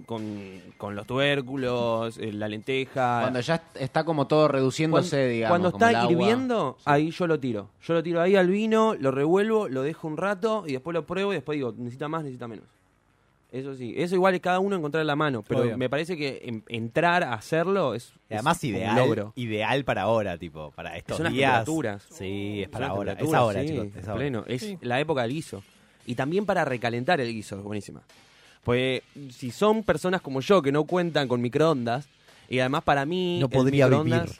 con, 0.06 0.38
con 0.78 0.96
los 0.96 1.08
tubérculos, 1.08 2.20
eh, 2.20 2.32
la 2.32 2.48
lenteja. 2.48 3.22
Cuando 3.22 3.40
ya 3.40 3.56
est- 3.56 3.76
está 3.82 4.04
como 4.04 4.28
todo 4.28 4.48
reduciéndose, 4.48 5.10
Cuando- 5.18 5.30
digamos. 5.34 5.50
cuando 5.50 5.72
como 5.72 5.86
el 5.86 5.90
está 5.90 6.02
agua. 6.02 6.12
hirviendo, 6.12 6.78
ahí 6.86 7.10
yo 7.10 7.26
lo 7.26 7.40
tiro. 7.40 7.70
Yo 7.82 7.96
lo 7.96 8.04
tiro 8.04 8.22
ahí 8.22 8.36
al 8.36 8.48
vino, 8.50 8.94
lo 8.94 9.10
revuelvo, 9.10 9.68
lo 9.68 9.82
dejo 9.82 10.08
un 10.08 10.18
rato 10.18 10.64
y 10.68 10.74
después 10.74 10.94
lo 10.94 11.08
pruebo 11.08 11.32
y 11.34 11.38
después 11.38 11.56
digo, 11.56 11.74
necesita 11.76 12.08
más, 12.08 12.22
necesita 12.22 12.48
menos. 12.48 12.66
Eso 13.52 13.76
sí, 13.76 13.96
eso 13.98 14.14
igual 14.14 14.36
es 14.36 14.42
cada 14.42 14.60
uno 14.60 14.76
encontrar 14.76 15.04
la 15.06 15.16
mano, 15.16 15.44
pero 15.48 15.62
Obvio. 15.62 15.78
me 15.78 15.90
parece 15.90 16.16
que 16.16 16.42
en- 16.46 16.64
entrar 16.68 17.24
a 17.24 17.34
hacerlo 17.34 17.96
es, 17.96 18.14
Y 18.30 18.36
además 18.36 18.58
es 18.58 18.64
un 18.66 18.70
ideal, 18.76 18.96
logro. 18.96 19.34
ideal 19.36 19.84
para 19.86 20.04
ahora, 20.04 20.38
tipo, 20.38 20.70
para 20.72 20.96
estos 20.98 21.18
Son 21.18 21.24
las 21.24 21.34
días. 21.34 21.52
temperaturas. 21.54 22.04
Sí, 22.12 22.60
es 22.62 22.66
Son 22.66 22.72
para 22.72 22.86
las 22.88 22.96
ahora. 22.96 23.12
Es 23.14 23.18
temperaturas, 23.18 23.42
ahora, 23.42 23.62
sí, 23.62 23.68
chicos. 23.70 23.88
Es 23.98 24.08
ahora. 24.08 24.20
pleno. 24.20 24.44
Es 24.48 24.62
Sí. 24.62 24.78
la 24.82 25.00
época 25.00 25.24
del 25.24 25.32
guiso. 25.32 25.64
Y 26.06 26.14
también 26.14 26.46
para 26.46 26.64
recalentar 26.64 27.20
el 27.22 27.34
guiso, 27.34 27.58
es 27.58 27.64
buenísima. 27.64 28.02
Pues 28.64 29.02
si 29.32 29.50
son 29.50 29.84
personas 29.84 30.22
como 30.22 30.42
yo 30.42 30.62
que 30.62 30.72
no 30.72 30.84
cuentan 30.84 31.28
con 31.28 31.42
microondas, 31.42 32.08
y 32.50 32.60
además 32.60 32.84
para 32.84 33.06
mí. 33.06 33.40
No 33.40 33.46
el 33.48 33.52
podría 33.52 33.88
microondas- 33.88 34.22
vivir. 34.26 34.38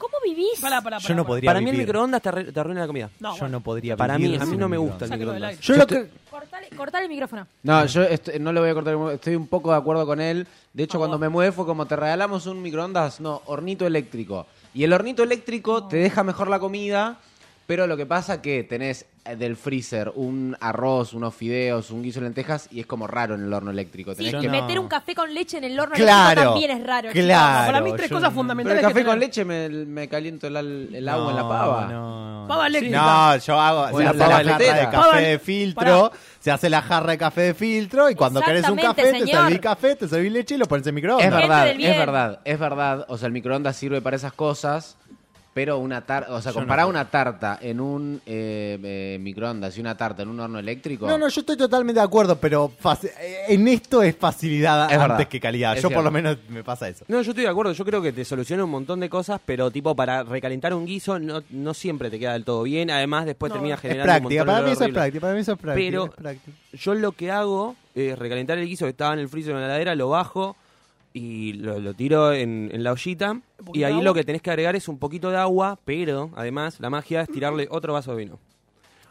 Pará, 0.60 0.98
Yo 0.98 1.14
no 1.14 1.24
podría 1.26 1.48
Para 1.50 1.60
mí 1.60 1.66
el 1.66 1.72
vivir. 1.72 1.86
microondas 1.86 2.22
te, 2.22 2.28
arruina 2.28 2.80
la 2.80 2.86
comida. 2.86 3.10
No, 3.20 3.32
Yo 3.34 3.40
bueno. 3.40 3.58
no 3.58 3.60
podría 3.62 3.96
Para 3.96 4.16
mí, 4.18 4.24
vivir 4.24 4.40
a 4.40 4.44
mí 4.44 4.50
sin 4.50 4.60
no 4.60 4.68
me 4.68 4.76
gusta 4.78 5.04
el 5.04 5.10
Sáquelo 5.10 5.32
del 5.32 5.42
microondas. 5.42 5.50
aire. 5.50 5.62
Yo 5.66 5.74
Yo 5.74 5.76
lo 5.76 5.82
estoy- 5.82 6.02
que- 6.20 6.30
Cortale, 6.30 6.68
cortale 6.76 7.04
el 7.04 7.10
micrófono. 7.10 7.46
No, 7.64 7.84
yo 7.86 8.02
est- 8.02 8.28
no 8.38 8.52
le 8.52 8.60
voy 8.60 8.70
a 8.70 8.74
cortar, 8.74 8.94
el- 8.94 9.10
estoy 9.14 9.34
un 9.34 9.46
poco 9.48 9.70
de 9.72 9.76
acuerdo 9.78 10.06
con 10.06 10.20
él. 10.20 10.46
De 10.72 10.84
hecho, 10.84 10.98
cuando 10.98 11.18
me 11.18 11.28
mudé 11.28 11.50
fue 11.52 11.66
como 11.66 11.86
te 11.86 11.96
regalamos 11.96 12.46
un 12.46 12.62
microondas, 12.62 13.20
no, 13.20 13.42
hornito 13.46 13.86
eléctrico. 13.86 14.46
Y 14.72 14.84
el 14.84 14.92
hornito 14.92 15.22
eléctrico 15.24 15.86
te 15.88 15.96
deja 15.96 16.22
mejor 16.22 16.48
la 16.48 16.58
comida, 16.60 17.18
Pero 17.70 17.86
lo 17.86 17.96
que 17.96 18.04
pasa 18.04 18.42
que 18.42 18.64
tenés 18.64 19.06
eh, 19.24 19.36
del 19.36 19.54
freezer 19.56 20.10
un 20.16 20.56
arroz, 20.60 21.12
unos 21.14 21.32
fideos, 21.32 21.92
un 21.92 22.02
guiso 22.02 22.18
de 22.18 22.24
lentejas 22.24 22.66
y 22.72 22.80
es 22.80 22.86
como 22.86 23.06
raro 23.06 23.36
en 23.36 23.44
el 23.44 23.52
horno 23.52 23.70
eléctrico. 23.70 24.12
Tenés 24.16 24.34
que... 24.34 24.48
no. 24.48 24.50
meter 24.52 24.80
un 24.80 24.88
café 24.88 25.14
con 25.14 25.32
leche 25.32 25.58
en 25.58 25.62
el 25.64 25.78
horno 25.78 25.94
Claro, 25.94 26.18
eléctrico 26.32 26.50
también 26.50 26.70
es 26.72 26.84
raro. 26.84 27.08
claro. 27.12 27.66
Para 27.72 27.80
mí, 27.80 27.92
tres 27.96 28.10
yo 28.10 28.16
cosas 28.16 28.22
no- 28.22 28.28
Pero 28.30 28.40
fundamentales. 28.40 28.78
el 28.82 28.88
café 28.88 29.00
que 29.00 29.06
con 29.06 29.20
leche 29.20 29.44
me, 29.44 29.68
me 29.68 30.08
caliento 30.08 30.48
el, 30.48 30.56
al- 30.56 30.94
el 30.94 31.08
agua 31.08 31.30
en 31.30 31.36
la 31.36 31.48
pava. 31.48 31.86
No, 31.86 32.44
Pava 32.48 32.66
eléctrica. 32.66 32.96
No, 33.00 33.36
yo 33.36 33.60
hago, 33.60 33.98
se 33.98 34.04
hace 34.06 34.18
la 34.18 34.26
la 34.26 34.34
jarra 34.34 34.58
de 34.74 34.80
café 34.90 34.96
Pava- 34.96 35.16
de 35.20 35.38
filtro, 35.38 36.12
se 36.40 36.50
hace 36.50 36.70
la 36.70 36.82
jarra 36.82 37.10
de 37.12 37.18
café 37.18 37.40
de 37.42 37.54
filtro 37.54 38.10
y 38.10 38.16
cuando 38.16 38.40
querés 38.40 38.68
un 38.68 38.76
café 38.78 39.12
te 39.12 39.26
servís 39.28 39.60
café, 39.60 39.94
te 39.94 40.08
servís 40.08 40.32
leche 40.32 40.56
y 40.56 40.58
lo 40.58 40.66
pones 40.66 40.84
en 40.86 40.90
Es 40.90 40.94
microondas. 40.96 41.24
Gente 41.30 41.46
verdad, 41.46 41.68
es 41.70 41.96
verdad, 41.98 42.40
es 42.44 42.58
verdad. 42.58 43.04
O 43.08 43.16
sea, 43.16 43.26
el 43.26 43.32
microondas 43.32 43.76
sirve 43.76 44.00
para 44.00 44.16
esas 44.16 44.32
cosas, 44.32 44.96
pero 45.60 45.76
una 45.76 46.00
tarta, 46.00 46.32
o 46.32 46.40
sea, 46.40 46.54
comparar 46.54 46.86
no. 46.86 46.88
una 46.88 47.04
tarta 47.10 47.58
en 47.60 47.80
un 47.82 48.18
eh, 48.24 48.78
eh, 48.82 49.18
microondas 49.20 49.76
y 49.76 49.80
una 49.82 49.94
tarta 49.94 50.22
en 50.22 50.30
un 50.30 50.40
horno 50.40 50.58
eléctrico. 50.58 51.06
No, 51.06 51.18
no, 51.18 51.28
yo 51.28 51.40
estoy 51.42 51.54
totalmente 51.54 52.00
de 52.00 52.04
acuerdo, 52.06 52.36
pero 52.40 52.72
eh, 53.02 53.42
en 53.48 53.68
esto 53.68 54.02
es 54.02 54.16
facilidad 54.16 54.86
Es 54.86 54.96
antes 54.96 55.08
verdad. 55.08 55.28
que 55.28 55.38
calidad. 55.38 55.76
Es 55.76 55.82
yo 55.82 55.90
por 55.90 56.02
lo 56.02 56.10
menos 56.10 56.38
me 56.48 56.64
pasa 56.64 56.88
eso. 56.88 57.04
No, 57.08 57.20
yo 57.20 57.32
estoy 57.32 57.44
de 57.44 57.50
acuerdo. 57.50 57.72
Yo 57.72 57.84
creo 57.84 58.00
que 58.00 58.10
te 58.10 58.24
soluciona 58.24 58.64
un 58.64 58.70
montón 58.70 59.00
de 59.00 59.10
cosas, 59.10 59.38
pero 59.44 59.70
tipo 59.70 59.94
para 59.94 60.22
recalentar 60.22 60.72
un 60.72 60.86
guiso 60.86 61.18
no, 61.18 61.42
no 61.50 61.74
siempre 61.74 62.08
te 62.08 62.18
queda 62.18 62.32
del 62.32 62.46
todo 62.46 62.62
bien. 62.62 62.90
Además, 62.90 63.26
después 63.26 63.50
No, 63.50 63.56
termina 63.56 63.74
es 63.74 63.84
Es 63.84 63.90
generando 63.90 64.12
un 64.14 64.18
práctica, 64.18 64.44
montón 64.46 64.54
de 64.54 64.60
para 64.62 64.66
mí 64.66 64.72
eso 64.72 64.84
es 64.86 64.92
práctica, 64.94 65.20
para 65.20 65.34
mí 65.34 65.40
eso 65.40 65.52
es 65.52 65.58
práctica. 65.58 65.90
Pero- 65.90 66.04
es 66.06 66.10
práctica. 66.12 66.56
Yo 66.72 66.94
lo 66.94 67.12
que 67.12 67.30
hago 67.30 67.76
es 67.94 68.18
recalentar 68.18 68.56
el 68.56 68.66
guiso 68.66 68.86
que 68.86 68.92
estaba 68.92 69.12
en 69.12 69.18
el 69.18 69.28
freezer 69.28 69.52
o 69.52 69.56
en 69.56 69.60
la 69.60 69.66
heladera, 69.68 69.94
lo 69.94 70.08
bajo 70.08 70.56
y 71.12 71.54
lo, 71.54 71.78
lo 71.80 71.94
tiro 71.94 72.32
en, 72.32 72.70
en 72.72 72.82
la 72.84 72.92
ollita. 72.92 73.40
Y 73.72 73.82
ahí 73.82 74.00
lo 74.00 74.14
que 74.14 74.24
tenés 74.24 74.42
que 74.42 74.50
agregar 74.50 74.76
es 74.76 74.88
un 74.88 74.98
poquito 74.98 75.30
de 75.30 75.36
agua, 75.38 75.78
pero 75.84 76.30
además 76.36 76.78
la 76.80 76.90
magia 76.90 77.22
es 77.22 77.28
tirarle 77.28 77.66
otro 77.70 77.92
vaso 77.92 78.12
de 78.12 78.24
vino. 78.24 78.38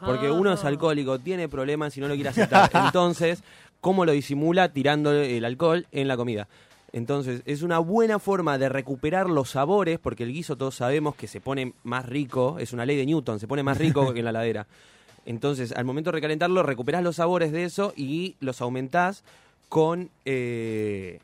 Porque 0.06 0.28
Ah. 0.28 0.32
uno 0.34 0.54
es 0.54 0.64
alcohólico, 0.64 1.20
tiene 1.20 1.50
problemas 1.50 1.98
y 1.98 2.02
no 2.02 2.08
lo 2.08 2.14
quiere 2.16 2.30
aceptar. 2.30 2.70
Entonces, 2.86 3.44
¿cómo 3.82 4.06
lo 4.06 4.14
disimula? 4.14 4.72
Tirando 4.72 5.12
el 5.12 5.44
alcohol 5.44 5.88
en 5.92 6.08
la 6.08 6.16
comida. 6.16 6.48
Entonces, 6.94 7.44
es 7.46 7.62
una 7.62 7.80
buena 7.80 8.18
forma 8.18 8.58
de 8.58 8.68
recuperar 8.70 9.30
los 9.30 9.50
sabores, 9.52 10.00
porque 10.00 10.24
el 10.24 10.32
guiso 10.34 10.56
todos 10.56 10.76
sabemos 10.76 11.16
que 11.16 11.28
se 11.28 11.40
pone 11.42 11.74
más 11.84 12.06
rico, 12.08 12.58
es 12.60 12.74
una 12.74 12.86
ley 12.86 12.96
de 12.98 13.06
Newton, 13.06 13.40
se 13.40 13.48
pone 13.48 13.62
más 13.62 13.78
rico 13.78 14.12
que 14.14 14.20
en 14.20 14.26
la 14.26 14.32
ladera. 14.32 14.66
Entonces, 15.26 15.74
al 15.74 15.86
momento 15.86 16.10
de 16.12 16.16
recalentarlo, 16.16 16.64
recuperás 16.64 17.04
los 17.04 17.18
sabores 17.18 17.52
de 17.52 17.66
eso 17.66 17.94
y 17.96 18.36
los 18.40 18.62
aumentás 18.62 19.24
con, 19.68 20.10
eh, 20.26 21.20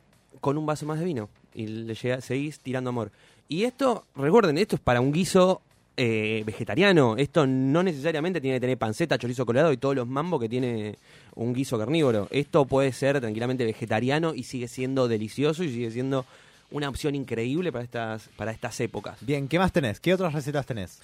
con 0.46 0.60
un 0.60 0.66
vaso 0.68 0.86
más 0.86 1.00
de 1.00 1.06
vino. 1.06 1.28
Y 1.56 1.66
le 1.66 1.96
llega- 1.96 2.22
seguís 2.22 2.60
tirando 2.60 2.92
amor. 2.92 3.10
Y 3.50 3.64
esto, 3.64 4.06
recuerden, 4.16 4.60
esto 4.60 4.76
es 4.76 4.82
para 4.82 5.02
un 5.02 5.12
guiso 5.12 5.64
eh, 5.98 6.44
vegetariano. 6.46 7.16
Esto 7.18 7.48
no 7.48 7.82
necesariamente 7.82 8.40
tiene 8.40 8.58
que 8.58 8.62
tener 8.62 8.78
panceta, 8.78 9.18
chorizo 9.18 9.44
colorado 9.44 9.74
y 9.74 9.78
todos 9.78 9.96
los 9.96 10.08
mambos 10.08 10.40
que 10.40 10.48
tiene 10.48 10.98
un 11.34 11.52
guiso 11.54 11.80
carnívoro. 11.80 12.28
Esto 12.30 12.66
puede 12.66 12.92
ser 12.92 13.20
tranquilamente 13.20 13.66
vegetariano 13.66 14.36
y 14.36 14.44
sigue 14.44 14.68
siendo 14.68 15.08
delicioso 15.08 15.64
y 15.64 15.70
sigue 15.70 15.90
siendo 15.90 16.28
una 16.70 16.90
opción 16.90 17.16
increíble 17.16 17.72
para 17.72 17.84
estas, 17.84 18.30
para 18.38 18.52
estas 18.52 18.80
épocas. 18.82 19.18
Bien, 19.22 19.48
¿qué 19.48 19.58
más 19.58 19.72
tenés? 19.72 20.00
¿Qué 20.00 20.14
otras 20.14 20.32
recetas 20.34 20.68
tenés? 20.68 21.00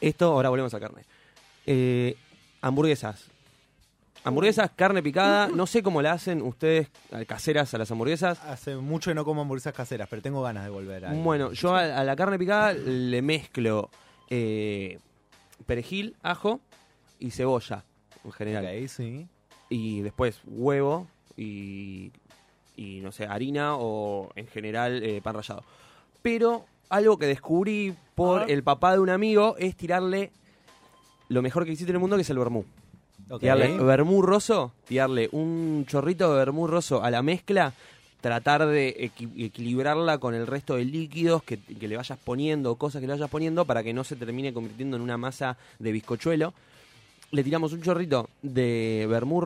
Esto, 0.00 0.32
ahora 0.32 0.48
volvemos 0.48 0.74
a 0.74 0.80
carne. 0.80 1.02
Eh, 1.66 2.16
hamburguesas. 2.62 3.26
Hamburguesas, 4.26 4.70
carne 4.74 5.02
picada. 5.02 5.48
No 5.48 5.66
sé 5.66 5.82
cómo 5.82 6.02
la 6.02 6.12
hacen 6.12 6.42
ustedes 6.42 6.88
eh, 7.12 7.24
caseras 7.26 7.72
a 7.74 7.78
las 7.78 7.90
hamburguesas. 7.90 8.42
Hace 8.44 8.76
mucho 8.76 9.10
que 9.10 9.14
no 9.14 9.24
como 9.24 9.42
hamburguesas 9.42 9.72
caseras, 9.74 10.08
pero 10.10 10.20
tengo 10.22 10.42
ganas 10.42 10.64
de 10.64 10.70
volver 10.70 11.06
a 11.06 11.12
Bueno, 11.12 11.52
yo 11.52 11.74
a, 11.74 11.82
a 12.00 12.04
la 12.04 12.16
carne 12.16 12.38
picada 12.38 12.72
le 12.72 13.22
mezclo 13.22 13.88
eh, 14.28 14.98
perejil, 15.66 16.16
ajo 16.22 16.60
y 17.18 17.30
cebolla 17.30 17.84
en 18.24 18.32
general. 18.32 18.64
Ok, 18.66 18.88
sí. 18.88 19.26
Y 19.68 20.00
después 20.02 20.40
huevo 20.46 21.06
y, 21.36 22.10
y 22.76 23.00
no 23.02 23.12
sé, 23.12 23.26
harina 23.26 23.76
o 23.76 24.30
en 24.34 24.46
general 24.48 25.02
eh, 25.02 25.20
pan 25.22 25.34
rallado. 25.34 25.62
Pero 26.22 26.66
algo 26.88 27.18
que 27.18 27.26
descubrí 27.26 27.94
por 28.14 28.42
Ah. 28.42 28.46
el 28.48 28.62
papá 28.62 28.92
de 28.92 28.98
un 29.00 29.10
amigo 29.10 29.56
es 29.58 29.76
tirarle 29.76 30.30
lo 31.28 31.42
mejor 31.42 31.64
que 31.64 31.72
existe 31.72 31.90
en 31.90 31.96
el 31.96 32.00
mundo, 32.00 32.16
que 32.16 32.22
es 32.22 32.30
el 32.30 32.38
vermú. 32.38 32.64
Ok. 33.28 33.40
Tirarle 33.40 33.76
vermú 33.78 34.22
tirarle 34.86 35.28
un 35.32 35.84
chorrito 35.88 36.30
de 36.32 36.38
vermú 36.38 36.66
a 37.02 37.10
la 37.10 37.22
mezcla, 37.22 37.72
tratar 38.20 38.66
de 38.66 38.96
equi- 38.98 39.44
equilibrarla 39.46 40.18
con 40.18 40.34
el 40.34 40.46
resto 40.46 40.76
de 40.76 40.84
líquidos 40.84 41.42
que, 41.42 41.58
le 41.88 41.96
vayas 41.96 42.18
poniendo, 42.22 42.76
cosas 42.76 43.00
que 43.00 43.06
le 43.06 43.14
vayas 43.14 43.30
poniendo 43.30 43.64
para 43.64 43.82
que 43.82 43.92
no 43.92 44.04
se 44.04 44.16
termine 44.16 44.52
convirtiendo 44.52 44.96
en 44.96 45.02
una 45.02 45.16
masa 45.16 45.56
de 45.78 45.92
bizcochuelo. 45.92 46.54
Le 47.32 47.42
tiramos 47.42 47.72
un 47.72 47.82
chorrito 47.82 48.30
de 48.42 49.06
vermú 49.08 49.40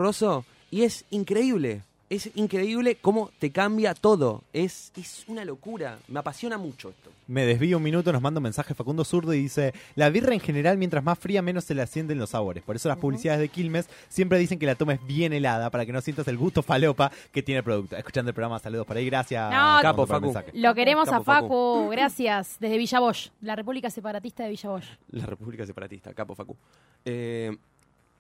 y 0.71 0.83
es 0.83 1.05
increíble. 1.11 1.83
Es 2.11 2.29
increíble 2.35 2.97
cómo 2.97 3.31
te 3.39 3.53
cambia 3.53 3.95
todo. 3.95 4.43
Es, 4.53 4.91
es 4.97 5.25
una 5.29 5.45
locura. 5.45 5.97
Me 6.09 6.19
apasiona 6.19 6.59
mucho 6.59 6.91
esto. 6.91 7.09
Me 7.29 7.47
desvío 7.47 7.77
un 7.77 7.85
minuto, 7.85 8.13
nos 8.13 8.21
manda 8.21 8.39
un 8.41 8.43
mensaje 8.43 8.75
Facundo 8.75 9.05
Zurdo 9.05 9.33
y 9.33 9.43
dice, 9.43 9.73
la 9.95 10.11
birra 10.11 10.35
en 10.35 10.41
general 10.41 10.77
mientras 10.77 11.05
más 11.05 11.17
fría 11.17 11.41
menos 11.41 11.63
se 11.63 11.77
le 11.77 11.83
asienten 11.83 12.19
los 12.19 12.31
sabores. 12.31 12.65
Por 12.65 12.75
eso 12.75 12.89
las 12.89 12.99
publicidades 12.99 13.41
de 13.41 13.49
Quilmes 13.49 13.89
siempre 14.09 14.41
dicen 14.41 14.59
que 14.59 14.67
la 14.67 14.75
tomes 14.75 14.99
bien 15.07 15.33
helada 15.33 15.71
para 15.71 15.87
que 15.87 15.93
no 15.93 16.01
sientas 16.01 16.27
el 16.27 16.37
gusto 16.37 16.65
falopa 16.65 17.13
que 17.31 17.45
tiene 17.45 17.59
el 17.59 17.65
producto. 17.65 17.97
Escuchando 17.97 18.31
el 18.31 18.35
programa, 18.35 18.59
saludos 18.59 18.85
por 18.89 18.97
ahí, 18.97 19.07
gracias. 19.07 19.49
No, 19.49 19.79
Capo, 19.81 20.05
por 20.05 20.09
el 20.09 20.09
Facu. 20.09 20.25
mensaje. 20.27 20.51
Lo 20.55 20.75
queremos 20.75 21.09
a 21.11 21.21
Facu. 21.23 21.47
Facu, 21.47 21.89
gracias. 21.91 22.57
Desde 22.59 22.77
Villa 22.77 22.99
Bosch, 22.99 23.29
la 23.41 23.55
República 23.55 23.89
Separatista 23.89 24.43
de 24.43 24.51
Villa 24.51 24.69
Bosch. 24.71 24.89
La 25.13 25.27
República 25.27 25.65
Separatista, 25.65 26.13
capo 26.13 26.35
Facu. 26.35 26.57
Eh, 27.05 27.57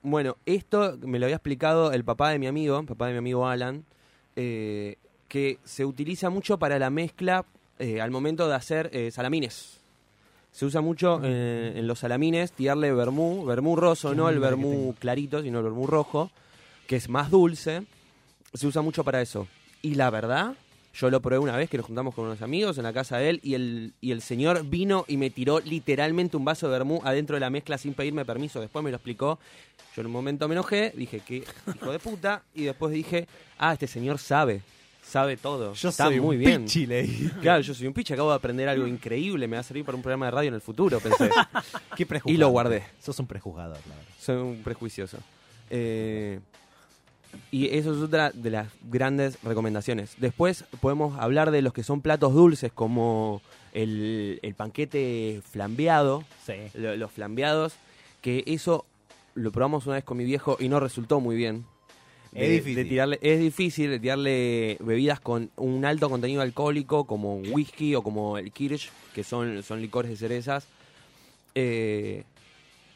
bueno, 0.03 0.37
esto 0.47 0.99
me 1.03 1.19
lo 1.19 1.27
había 1.27 1.37
explicado 1.37 1.93
el 1.93 2.05
papá 2.05 2.31
de 2.31 2.39
mi 2.39 2.47
amigo, 2.47 2.83
papá 2.85 3.07
de 3.07 3.13
mi 3.13 3.19
amigo 3.19 3.47
Alan, 3.47 3.85
eh, 4.37 4.97
que 5.29 5.59
se 5.65 5.85
utiliza 5.85 6.31
mucho 6.31 6.59
para 6.59 6.79
la 6.79 6.91
mezcla 6.91 7.45
eh, 7.79 8.01
al 8.01 8.11
momento 8.11 8.49
de 8.49 8.55
hacer 8.55 8.91
eh, 8.93 9.11
salamines. 9.11 9.81
Se 10.53 10.65
usa 10.65 10.81
mucho 10.81 11.23
en 11.23 11.87
los 11.87 12.01
salamines 12.01 12.51
tirarle 12.51 12.93
vermú, 12.93 13.45
vermú 13.45 13.77
roso, 13.77 14.17
no 14.17 14.29
el 14.29 14.41
vermú 14.41 14.97
clarito, 14.99 15.43
sino 15.43 15.59
el 15.59 15.65
vermú 15.65 15.87
rojo, 15.87 16.33
que 16.89 16.97
es 16.97 17.09
más 17.09 17.31
dulce. 17.31 17.85
Se 18.55 18.67
usa 18.67 18.83
mucho 18.83 19.05
para 19.05 19.23
eso. 19.23 19.47
Y 19.81 19.95
la 19.95 20.11
verdad, 20.11 20.57
yo 20.93 21.09
lo 21.11 21.21
probé 21.21 21.39
una 21.39 21.57
vez 21.57 21.71
que 21.71 21.77
nos 21.77 21.87
juntamos 21.87 22.15
con 22.15 22.25
unos 22.27 22.43
amigos 22.43 22.77
en 22.79 22.85
la 22.85 22.93
casa 22.93 23.19
de 23.19 23.31
él 23.31 23.41
y 23.45 23.55
el, 23.55 23.93
y 24.01 24.11
el 24.11 24.23
señor 24.23 24.65
vino 24.65 25.05
y 25.07 25.17
me 25.17 25.31
tiró 25.31 25.61
literalmente 25.61 26.37
un 26.37 26.45
vaso 26.45 26.67
de 26.67 26.73
vermú 26.73 27.01
adentro 27.05 27.37
de 27.37 27.41
la 27.41 27.51
mezcla 27.51 27.79
sin 27.79 27.95
pedirme 27.95 28.25
permiso. 28.25 28.61
Después 28.61 28.85
me 28.85 28.91
lo 28.91 28.97
explicó. 28.97 29.39
Yo 29.95 30.01
en 30.03 30.07
un 30.07 30.13
momento 30.13 30.49
me 30.49 30.55
enojé, 30.55 30.93
dije 30.97 31.21
que 31.21 31.45
hijo 31.77 31.93
de 31.93 31.99
puta 31.99 32.43
y 32.55 32.65
después 32.65 32.93
dije, 32.93 33.27
ah, 33.59 33.73
este 33.73 33.87
señor 33.87 34.19
sabe, 34.19 34.63
sabe 35.03 35.37
todo. 35.37 35.75
Yo 35.75 35.89
Está 35.89 36.05
soy 36.07 36.21
muy 36.21 36.37
un 36.37 36.43
bien. 36.43 36.65
pichi, 36.65 36.87
le 36.87 37.03
dije. 37.03 37.31
Claro, 37.41 37.61
yo 37.63 37.73
soy 37.75 37.87
un 37.87 37.93
piche, 37.93 38.15
acabo 38.15 38.31
de 38.31 38.37
aprender 38.37 38.69
algo 38.69 38.87
increíble, 38.87 39.47
me 39.49 39.57
va 39.57 39.61
a 39.61 39.65
servir 39.65 39.85
para 39.85 39.97
un 39.97 40.03
programa 40.03 40.27
de 40.27 40.31
radio 40.33 40.49
en 40.49 40.55
el 40.55 40.61
futuro, 40.61 40.99
pensé. 41.01 41.31
Qué 41.97 42.05
prejuzgado. 42.07 42.35
Y 42.35 42.39
lo 42.39 42.49
guardé. 42.51 42.85
Sos 43.01 43.19
un 43.19 43.27
prejuzgador, 43.27 43.79
la 43.89 43.95
verdad. 43.97 44.13
Soy 44.21 44.37
un 44.37 44.63
prejuicioso. 44.63 45.19
Eh, 45.71 46.41
y 47.51 47.67
eso 47.77 47.93
es 47.95 48.01
otra 48.01 48.31
de 48.31 48.51
las 48.51 48.69
grandes 48.91 49.39
recomendaciones. 49.43 50.15
Después 50.19 50.65
podemos 50.81 51.19
hablar 51.19 51.51
de 51.51 51.63
los 51.63 51.73
que 51.73 51.83
son 51.83 52.01
platos 52.01 52.35
dulces, 52.35 52.73
como 52.73 53.41
el, 53.73 54.39
el 54.43 54.55
panquete 54.55 55.41
flambeado, 55.51 56.25
Sí. 56.47 56.55
lo- 56.75 56.97
los 56.97 57.11
flambeados, 57.11 57.75
que 58.21 58.43
eso 58.47 58.85
lo 59.35 59.53
probamos 59.53 59.87
una 59.87 59.97
vez 59.97 60.05
con 60.05 60.17
mi 60.19 60.25
viejo 60.25 60.57
y 60.61 60.69
no 60.69 60.81
resultó 60.81 61.21
muy 61.21 61.37
bien. 61.37 61.65
Es 62.33 62.49
difícil. 62.49 62.77
de 62.77 62.85
tirarle, 62.85 63.19
es 63.23 63.41
difícil 63.41 63.91
de 63.91 63.99
tirarle 63.99 64.77
bebidas 64.81 65.19
con 65.19 65.51
un 65.57 65.85
alto 65.85 66.09
contenido 66.09 66.43
alcohólico, 66.43 67.05
como 67.05 67.37
whisky 67.39 67.97
o 67.97 68.03
como 68.03 68.39
el 68.39 68.53
kirsch, 68.53 68.91
que 69.15 69.25
son, 69.25 69.65
son 69.65 69.81
licores 69.81 70.11
de 70.13 70.17
cerezas. 70.17 70.65
Eh, 71.57 72.23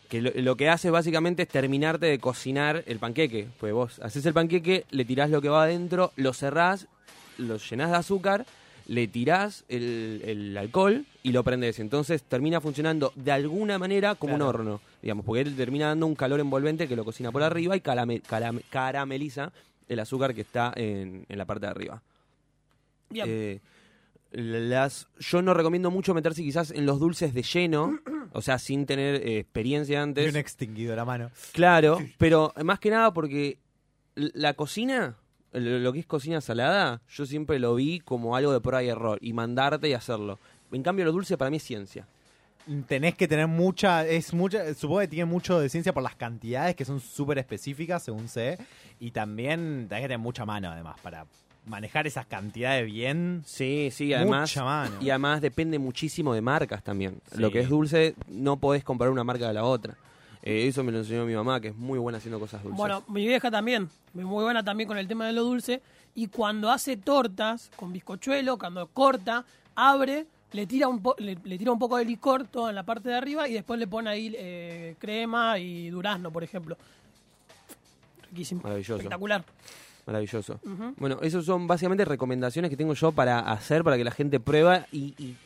que 0.09 0.21
lo, 0.23 0.31
lo 0.35 0.57
que 0.57 0.69
hace 0.69 0.91
básicamente 0.91 1.43
es 1.43 1.49
terminarte 1.49 2.07
de 2.07 2.19
cocinar 2.19 2.83
el 2.87 2.99
panqueque. 2.99 3.49
Pues 3.59 3.73
vos 3.73 3.99
haces 4.01 4.25
el 4.27 4.35
panqueque, 4.35 4.85
le 4.91 5.05
tirás 5.05 5.31
lo 5.31 5.41
que 5.41 5.49
va 5.49 5.65
adentro, 5.65 6.13
lo 6.17 6.33
cerrás, 6.33 6.87
lo 7.39 7.57
llenás 7.57 7.91
de 7.91 7.97
azúcar, 7.97 8.47
le 8.87 9.09
tirás 9.09 9.65
el, 9.69 10.21
el 10.25 10.57
alcohol 10.59 11.05
y 11.23 11.33
lo 11.33 11.43
prendés. 11.43 11.79
Entonces 11.81 12.23
termina 12.23 12.61
funcionando 12.61 13.13
de 13.17 13.33
alguna 13.33 13.79
manera 13.79 14.15
como 14.15 14.35
Claro. 14.37 14.45
un 14.45 14.49
horno, 14.55 14.81
digamos, 15.03 15.25
porque 15.25 15.41
él 15.41 15.57
termina 15.57 15.87
dando 15.89 16.07
un 16.07 16.15
calor 16.15 16.39
envolvente 16.41 16.87
que 16.87 16.97
lo 16.97 17.05
cocina 17.05 17.33
por 17.33 17.43
arriba 17.43 17.75
y 17.77 17.81
calame- 17.81 18.23
calame- 18.23 18.63
carameliza 18.71 19.53
el 19.89 20.01
azúcar 20.01 20.35
que 20.35 20.43
está 20.43 20.73
en, 20.77 21.25
en 21.29 21.39
la 21.39 21.45
parte 21.47 21.67
de 21.67 21.71
arriba. 21.71 22.03
Bien. 23.11 23.27
Eh, 23.29 23.61
las, 24.33 25.07
yo 25.21 25.43
no 25.43 25.55
recomiendo 25.55 25.91
mucho 25.91 26.13
meterse 26.15 26.43
quizás 26.43 26.71
en 26.73 26.87
los 26.87 26.99
dulces 26.99 27.33
de 27.35 27.43
lleno, 27.43 27.99
o 28.35 28.43
sea, 28.43 28.59
sin 28.59 28.85
tener 28.85 29.17
eh, 29.27 29.39
experiencia 29.39 29.95
Y 29.95 30.03
antes. 30.03 30.31
un 30.31 30.37
extinguido 30.37 30.95
la 30.95 31.05
mano. 31.05 31.31
Claro, 31.53 31.99
pero 32.19 32.53
más 32.63 32.79
que 32.81 32.91
nada 32.91 33.13
porque 33.13 33.59
la 34.15 34.55
cocina, 34.55 35.17
lo 35.53 35.79
lo 35.79 35.93
que 35.93 36.01
es 36.01 36.07
cocina 36.07 36.41
salada, 36.41 37.01
yo 37.09 37.27
siempre 37.27 37.59
lo 37.59 37.75
vi 37.75 38.01
como 38.01 38.37
algo 38.37 38.53
de 38.53 38.61
prueba 38.61 38.83
y 38.83 38.89
error 38.89 39.19
y 39.21 39.33
mandarte 39.33 39.89
y 39.89 39.95
hacerlo. 39.95 40.39
En 40.73 40.83
cambio, 40.83 41.05
lo 41.05 41.13
dulce 41.13 41.39
para 41.39 41.51
mí 41.51 41.59
es 41.59 41.63
ciencia. 41.63 42.07
tenés 42.87 43.15
que 43.15 43.29
tener 43.29 43.47
mucha, 43.47 44.07
es 44.07 44.33
mucha, 44.35 44.75
supongo 44.75 45.01
que 45.01 45.09
tiene 45.09 45.27
mucho 45.27 45.61
de 45.61 45.69
ciencia 45.69 45.93
por 45.93 46.03
las 46.03 46.17
cantidades 46.17 46.75
que 46.75 46.85
son 46.85 46.99
súper 47.01 47.39
específicas, 47.39 48.03
según 48.03 48.29
sé, 48.29 48.59
y 48.99 49.11
también 49.11 49.87
tenés 49.89 50.03
que 50.03 50.09
tener 50.09 50.19
mucha 50.19 50.45
mano 50.45 50.71
además 50.71 50.97
para 51.03 51.27
manejar 51.67 52.07
esas 52.07 52.27
cantidades 52.27 52.87
bien. 52.87 53.43
Sí, 53.47 53.89
sí, 53.93 54.13
además. 54.13 54.51
Mucha 54.51 54.65
mano. 54.65 54.97
Y 55.01 55.11
además 55.11 55.41
depende 55.41 55.79
muchísimo 55.79 56.35
de 56.35 56.41
marcas 56.43 56.83
también. 56.83 57.21
Sí. 57.33 57.41
Lo 57.41 57.51
que 57.51 57.61
es 57.61 57.69
dulce, 57.69 58.15
no 58.29 58.59
podés 58.59 58.85
comparar 58.85 59.11
una 59.13 59.25
marca 59.25 59.49
de 59.49 59.55
la 59.55 59.65
otra. 59.65 59.97
Eh, 60.43 60.67
eso 60.69 60.85
me 60.85 60.93
lo 60.93 60.99
enseñó 60.99 61.25
mi 61.25 61.35
mamá, 61.35 61.59
que 61.61 61.69
es 61.69 61.77
muy 61.77 61.99
buena 61.99 62.19
haciendo 62.19 62.39
cosas 62.39 62.63
dulces. 62.63 62.77
Bueno, 62.79 63.03
mi 63.09 63.27
vieja 63.27 63.51
también, 63.51 63.89
muy 64.13 64.45
buena 64.45 64.63
también 64.63 64.87
con 64.87 64.99
el 64.99 65.09
tema 65.09 65.27
de 65.27 65.33
lo 65.33 65.43
dulce. 65.43 65.81
Y 66.15 66.27
cuando 66.29 66.71
hace 66.71 66.97
tortas 66.99 67.71
con 67.77 67.93
bizcochuelo, 67.93 68.59
cuando 68.59 68.87
corta, 68.89 69.45
abre, 69.75 70.27
le 70.53 70.67
tira 70.67 70.87
un, 70.87 71.01
po- 71.01 71.17
le, 71.19 71.39
le 71.43 71.59
tira 71.59 71.73
un 71.73 71.79
poco 71.79 71.97
de 71.97 72.05
licor 72.05 72.47
todo 72.47 72.69
en 72.69 72.75
la 72.77 72.83
parte 72.85 73.09
de 73.09 73.17
arriba 73.17 73.49
y 73.49 73.55
después 73.55 73.81
le 73.81 73.87
pone 73.87 74.11
ahí 74.11 74.33
eh, 74.39 74.95
crema 74.99 75.59
y 75.59 75.89
durazno, 75.89 76.31
por 76.31 76.45
ejemplo. 76.45 76.77
Riquísimo. 78.31 78.61
Maravilloso. 78.63 78.97
Espectacular. 78.97 79.45
Maravilloso. 80.07 80.61
Bueno, 80.99 81.19
esas 81.23 81.45
son 81.45 81.67
básicamente 81.67 82.05
recomendaciones 82.05 82.71
que 82.71 82.77
tengo 82.77 82.95
yo 82.95 83.13
para 83.13 83.41
hacer, 83.41 83.85
para 83.85 83.97
que 83.97 84.05
la 84.05 84.11
gente 84.11 84.41
prueba 84.41 84.87
y, 84.93 85.15
y, 85.19 85.37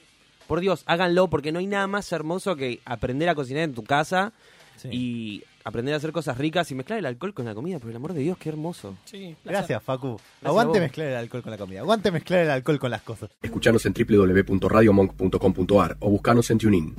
por 0.46 0.60
Dios, 0.60 0.82
háganlo 0.86 1.28
porque 1.28 1.52
no 1.52 1.58
hay 1.58 1.66
nada 1.66 1.86
más 1.86 2.10
hermoso 2.12 2.56
que 2.56 2.80
aprender 2.84 3.28
a 3.28 3.34
cocinar 3.34 3.64
en 3.64 3.74
tu 3.74 3.84
casa 3.84 4.32
Sí. 4.76 4.88
y 4.92 5.44
aprender 5.64 5.92
a 5.92 5.96
hacer 5.96 6.12
cosas 6.12 6.38
ricas 6.38 6.70
y 6.70 6.76
mezclar 6.76 7.00
el 7.00 7.06
alcohol 7.06 7.34
con 7.34 7.44
la 7.44 7.52
comida. 7.52 7.80
Por 7.80 7.90
el 7.90 7.96
amor 7.96 8.12
de 8.12 8.20
Dios, 8.20 8.38
qué 8.38 8.48
hermoso. 8.48 8.94
Sí. 9.06 9.34
Gracias, 9.44 9.82
Facu. 9.82 10.20
Aguante 10.44 10.78
mezclar 10.78 11.08
el 11.08 11.16
alcohol 11.16 11.42
con 11.42 11.50
la 11.50 11.58
comida. 11.58 11.80
Aguante 11.80 12.12
mezclar 12.12 12.44
el 12.44 12.50
alcohol 12.50 12.78
con 12.78 12.92
las 12.92 13.02
cosas. 13.02 13.28
Escuchanos 13.42 13.84
en 13.86 13.92
www.radiomonk.com.ar 13.92 15.96
o 15.98 16.10
buscanos 16.10 16.48
en 16.52 16.58
TuneIn. 16.58 16.94